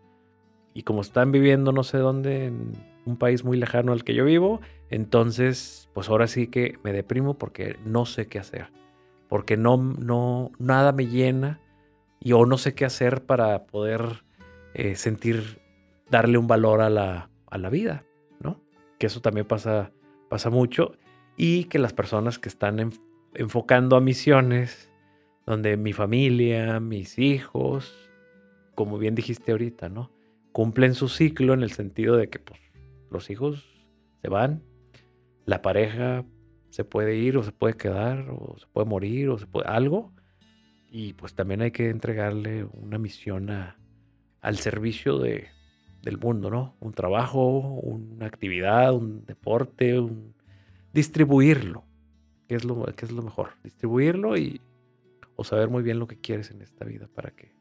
Y 0.74 0.84
como 0.84 1.02
están 1.02 1.32
viviendo 1.32 1.72
no 1.72 1.84
sé 1.84 1.98
dónde, 1.98 2.46
en 2.46 2.74
un 3.06 3.18
país 3.18 3.44
muy 3.44 3.58
lejano 3.58 3.92
al 3.92 4.04
que 4.04 4.14
yo 4.14 4.26
vivo, 4.26 4.62
entonces 4.90 5.90
pues 5.94 6.10
ahora 6.10 6.28
sí 6.28 6.48
que 6.48 6.78
me 6.84 6.94
deprimo 6.94 7.38
porque 7.38 7.78
no 7.86 8.06
sé 8.06 8.28
qué 8.28 8.40
hacer. 8.40 8.68
Porque 9.28 9.58
no, 9.58 9.78
no, 9.78 10.52
nada 10.58 10.92
me 10.92 11.08
llena 11.08 11.60
y 12.20 12.34
o 12.34 12.46
no 12.46 12.58
sé 12.58 12.74
qué 12.74 12.86
hacer 12.86 13.24
para 13.24 13.66
poder 13.66 14.24
eh, 14.74 14.96
sentir, 14.96 15.60
darle 16.10 16.38
un 16.38 16.48
valor 16.48 16.82
a 16.82 16.90
la, 16.90 17.30
a 17.50 17.58
la 17.58 17.70
vida, 17.70 18.06
¿no? 18.40 18.60
Que 18.98 19.08
eso 19.08 19.22
también 19.22 19.46
pasa, 19.46 19.92
pasa 20.30 20.50
mucho. 20.50 20.94
Y 21.38 21.66
que 21.66 21.80
las 21.80 21.94
personas 21.94 22.40
que 22.40 22.50
están 22.50 22.92
enfocando 23.34 23.96
a 23.96 24.02
misiones, 24.02 24.89
donde 25.50 25.78
mi 25.78 25.94
familia, 25.94 26.80
mis 26.80 27.18
hijos, 27.18 27.92
como 28.76 29.00
bien 29.00 29.16
dijiste 29.16 29.52
ahorita, 29.52 29.90
¿no? 29.90 30.12
Cumplen 30.52 30.94
su 30.94 31.10
ciclo 31.10 31.56
en 31.56 31.64
el 31.64 31.72
sentido 31.72 32.16
de 32.18 32.30
que 32.30 32.38
pues, 32.38 32.60
los 33.10 33.32
hijos 33.32 33.68
se 34.22 34.30
van, 34.30 34.62
la 35.46 35.64
pareja 35.64 36.24
se 36.70 36.84
puede 36.84 37.16
ir 37.16 37.36
o 37.36 37.42
se 37.42 37.52
puede 37.52 37.74
quedar 37.74 38.30
o 38.30 38.58
se 38.60 38.68
puede 38.68 38.86
morir 38.86 39.30
o 39.30 39.40
se 39.40 39.48
puede 39.48 39.68
algo. 39.68 40.14
Y 40.92 41.14
pues 41.14 41.34
también 41.34 41.64
hay 41.64 41.72
que 41.72 41.90
entregarle 41.90 42.66
una 42.66 43.00
misión 43.00 43.50
al 43.50 44.58
servicio 44.58 45.18
de, 45.18 45.48
del 46.04 46.20
mundo, 46.20 46.52
¿no? 46.52 46.76
Un 46.80 46.94
trabajo, 46.94 47.58
una 47.58 48.28
actividad, 48.28 48.94
un 48.94 49.26
deporte, 49.26 49.98
un, 49.98 50.36
distribuirlo, 50.94 51.86
que 52.48 52.54
es 52.54 52.66
lo, 52.66 52.86
que 52.86 53.06
es 53.06 53.12
lo 53.12 53.24
mejor. 53.24 53.50
Distribuirlo 53.64 54.38
y 54.38 54.62
o 55.40 55.46
saber 55.46 55.70
muy 55.70 55.84
bien 55.84 56.00
lo 56.00 56.08
que 56.08 56.20
quieres 56.20 56.52
en 56.52 56.62
esta 56.62 56.84
vida 56.84 57.08
para 57.08 57.32
que, 57.32 57.56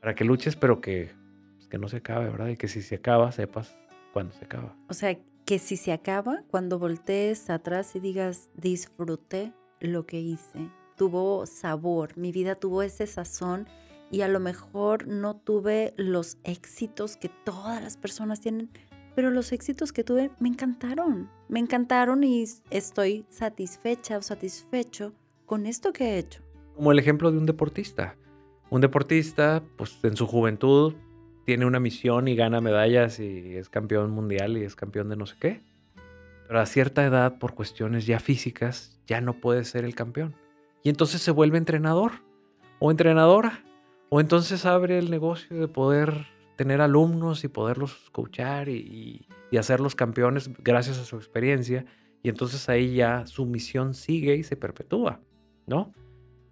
para 0.00 0.14
que 0.14 0.24
luches, 0.24 0.56
pero 0.56 0.80
que, 0.80 1.10
pues, 1.56 1.68
que 1.68 1.76
no 1.76 1.88
se 1.88 1.98
acabe, 1.98 2.30
¿verdad? 2.30 2.48
Y 2.48 2.56
que 2.56 2.68
si 2.68 2.80
se 2.80 2.94
acaba, 2.94 3.30
sepas 3.32 3.76
cuándo 4.14 4.32
se 4.32 4.46
acaba. 4.46 4.74
O 4.88 4.94
sea, 4.94 5.14
que 5.44 5.58
si 5.58 5.76
se 5.76 5.92
acaba, 5.92 6.42
cuando 6.50 6.78
voltees 6.78 7.50
atrás 7.50 7.94
y 7.96 8.00
digas, 8.00 8.50
disfruté 8.54 9.52
lo 9.78 10.06
que 10.06 10.20
hice, 10.20 10.70
tuvo 10.96 11.44
sabor, 11.44 12.16
mi 12.16 12.32
vida 12.32 12.54
tuvo 12.54 12.82
ese 12.82 13.06
sazón 13.06 13.68
y 14.10 14.22
a 14.22 14.28
lo 14.28 14.40
mejor 14.40 15.06
no 15.06 15.36
tuve 15.36 15.92
los 15.98 16.38
éxitos 16.44 17.18
que 17.18 17.28
todas 17.28 17.82
las 17.82 17.98
personas 17.98 18.40
tienen, 18.40 18.70
pero 19.14 19.30
los 19.30 19.52
éxitos 19.52 19.92
que 19.92 20.02
tuve 20.02 20.30
me 20.40 20.48
encantaron, 20.48 21.30
me 21.50 21.60
encantaron 21.60 22.24
y 22.24 22.42
estoy 22.70 23.26
satisfecha 23.28 24.16
o 24.16 24.22
satisfecho 24.22 25.12
con 25.44 25.66
esto 25.66 25.92
que 25.92 26.14
he 26.14 26.18
hecho. 26.18 26.45
Como 26.76 26.92
el 26.92 26.98
ejemplo 26.98 27.32
de 27.32 27.38
un 27.38 27.46
deportista. 27.46 28.16
Un 28.68 28.82
deportista, 28.82 29.62
pues 29.76 29.98
en 30.04 30.16
su 30.16 30.26
juventud 30.26 30.94
tiene 31.46 31.64
una 31.64 31.80
misión 31.80 32.28
y 32.28 32.36
gana 32.36 32.60
medallas 32.60 33.18
y 33.18 33.56
es 33.56 33.68
campeón 33.70 34.10
mundial 34.10 34.58
y 34.58 34.64
es 34.64 34.76
campeón 34.76 35.08
de 35.08 35.16
no 35.16 35.24
sé 35.26 35.36
qué. 35.40 35.62
Pero 36.46 36.60
a 36.60 36.66
cierta 36.66 37.04
edad, 37.04 37.38
por 37.38 37.54
cuestiones 37.54 38.06
ya 38.06 38.20
físicas, 38.20 39.00
ya 39.06 39.20
no 39.20 39.40
puede 39.40 39.64
ser 39.64 39.84
el 39.84 39.94
campeón. 39.94 40.34
Y 40.82 40.90
entonces 40.90 41.22
se 41.22 41.30
vuelve 41.30 41.56
entrenador 41.56 42.12
o 42.78 42.90
entrenadora. 42.90 43.64
O 44.08 44.20
entonces 44.20 44.66
abre 44.66 44.98
el 44.98 45.10
negocio 45.10 45.58
de 45.58 45.68
poder 45.68 46.26
tener 46.56 46.80
alumnos 46.80 47.42
y 47.42 47.48
poderlos 47.48 48.10
coachar 48.12 48.68
y, 48.68 49.26
y 49.50 49.56
hacerlos 49.56 49.94
campeones 49.94 50.50
gracias 50.62 50.98
a 50.98 51.04
su 51.04 51.16
experiencia. 51.16 51.86
Y 52.22 52.28
entonces 52.28 52.68
ahí 52.68 52.96
ya 52.96 53.26
su 53.26 53.46
misión 53.46 53.94
sigue 53.94 54.36
y 54.36 54.42
se 54.42 54.56
perpetúa, 54.56 55.20
¿no? 55.66 55.92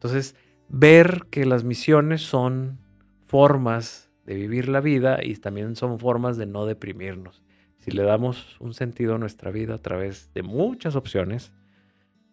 Entonces, 0.05 0.35
ver 0.69 1.23
que 1.31 1.47
las 1.47 1.65
misiones 1.65 2.21
son 2.21 2.79
formas 3.27 4.11
de 4.27 4.35
vivir 4.35 4.69
la 4.69 4.83
vida 4.83 5.21
y 5.25 5.35
también 5.37 5.77
son 5.77 5.99
formas 5.99 6.37
de 6.37 6.45
no 6.45 6.67
deprimirnos. 6.67 7.43
Si 7.79 7.91
le 7.91 8.03
damos 8.03 8.61
un 8.61 8.75
sentido 8.75 9.15
a 9.15 9.19
nuestra 9.19 9.51
vida 9.51 9.77
a 9.77 9.79
través 9.79 10.31
de 10.35 10.43
muchas 10.43 10.95
opciones 10.95 11.53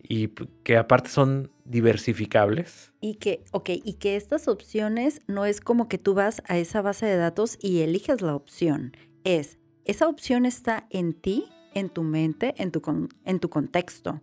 y 0.03 0.27
que 0.63 0.75
aparte 0.75 1.11
son 1.11 1.49
diversificables. 1.63 2.91
Y 2.99 3.15
que, 3.15 3.45
ok, 3.53 3.69
y 3.69 3.93
que 3.93 4.17
estas 4.17 4.49
opciones 4.49 5.21
no 5.27 5.45
es 5.45 5.61
como 5.61 5.87
que 5.87 5.97
tú 5.97 6.13
vas 6.13 6.43
a 6.49 6.57
esa 6.57 6.81
base 6.81 7.05
de 7.05 7.15
datos 7.15 7.57
y 7.61 7.79
eliges 7.79 8.21
la 8.21 8.35
opción. 8.35 8.97
Es, 9.23 9.59
esa 9.85 10.09
opción 10.09 10.45
está 10.45 10.87
en 10.89 11.13
ti, 11.13 11.45
en 11.73 11.87
tu 11.87 12.03
mente, 12.03 12.53
en 12.57 12.71
tu, 12.71 12.81
en 13.23 13.39
tu 13.39 13.49
contexto. 13.49 14.19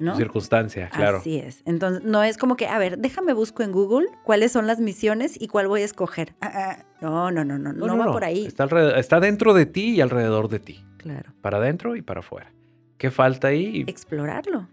¿No? 0.00 0.16
Circunstancia, 0.16 0.88
claro. 0.90 1.18
Así 1.18 1.38
es. 1.38 1.62
Entonces, 1.64 2.04
no 2.04 2.22
es 2.22 2.38
como 2.38 2.56
que, 2.56 2.66
a 2.66 2.78
ver, 2.78 2.98
déjame 2.98 3.32
busco 3.32 3.62
en 3.62 3.72
Google 3.72 4.08
cuáles 4.24 4.52
son 4.52 4.66
las 4.66 4.80
misiones 4.80 5.40
y 5.40 5.48
cuál 5.48 5.68
voy 5.68 5.82
a 5.82 5.84
escoger. 5.84 6.34
Ah, 6.40 6.50
ah, 6.54 6.84
no, 7.00 7.30
no, 7.30 7.44
no, 7.44 7.58
no, 7.58 7.72
no, 7.72 7.98
va 7.98 8.12
por 8.12 8.24
ahí. 8.24 8.46
Está, 8.46 8.66
está 8.98 9.20
dentro 9.20 9.54
de 9.54 9.66
ti 9.66 9.96
y 9.96 10.00
alrededor 10.00 10.48
de 10.48 10.60
ti. 10.60 10.84
Claro. 10.98 11.32
Para 11.40 11.58
adentro 11.58 11.96
y 11.96 12.02
para 12.02 12.20
afuera. 12.20 12.52
¿Qué 12.96 13.10
falta 13.10 13.48
ahí? 13.48 13.84
Explorarlo. 13.86 14.68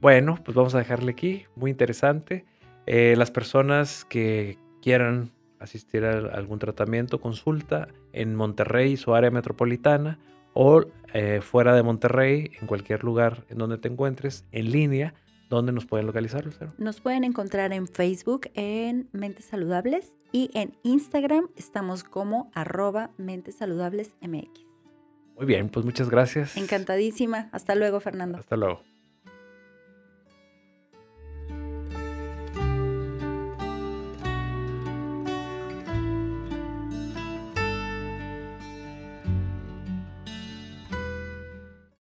Bueno, 0.00 0.38
pues 0.44 0.54
vamos 0.56 0.74
a 0.74 0.78
dejarle 0.78 1.12
aquí. 1.12 1.44
Muy 1.54 1.70
interesante. 1.70 2.44
Eh, 2.86 3.14
las 3.16 3.30
personas 3.30 4.04
que 4.04 4.58
quieran 4.82 5.30
asistir 5.60 6.04
a 6.04 6.18
algún 6.34 6.58
tratamiento, 6.58 7.20
consulta 7.20 7.86
en 8.12 8.34
Monterrey, 8.34 8.96
su 8.96 9.14
área 9.14 9.30
metropolitana, 9.30 10.18
o 10.54 10.84
eh, 11.14 11.40
fuera 11.42 11.74
de 11.74 11.82
Monterrey, 11.82 12.52
en 12.60 12.66
cualquier 12.66 13.04
lugar 13.04 13.44
en 13.48 13.58
donde 13.58 13.78
te 13.78 13.88
encuentres, 13.88 14.44
en 14.52 14.70
línea, 14.70 15.14
¿dónde 15.50 15.72
nos 15.72 15.86
pueden 15.86 16.06
localizar, 16.06 16.44
Lucero? 16.44 16.72
Nos 16.78 17.00
pueden 17.00 17.24
encontrar 17.24 17.72
en 17.72 17.86
Facebook 17.86 18.50
en 18.54 19.08
Mentes 19.12 19.46
Saludables 19.46 20.12
y 20.32 20.50
en 20.54 20.76
Instagram 20.82 21.48
estamos 21.56 22.04
como 22.04 22.50
arroba 22.54 23.10
Mentes 23.18 23.56
Saludables 23.56 24.14
MX. 24.20 24.66
Muy 25.36 25.46
bien, 25.46 25.68
pues 25.68 25.84
muchas 25.84 26.08
gracias. 26.08 26.56
Encantadísima. 26.56 27.48
Hasta 27.52 27.74
luego, 27.74 28.00
Fernando. 28.00 28.38
Hasta 28.38 28.56
luego. 28.56 28.82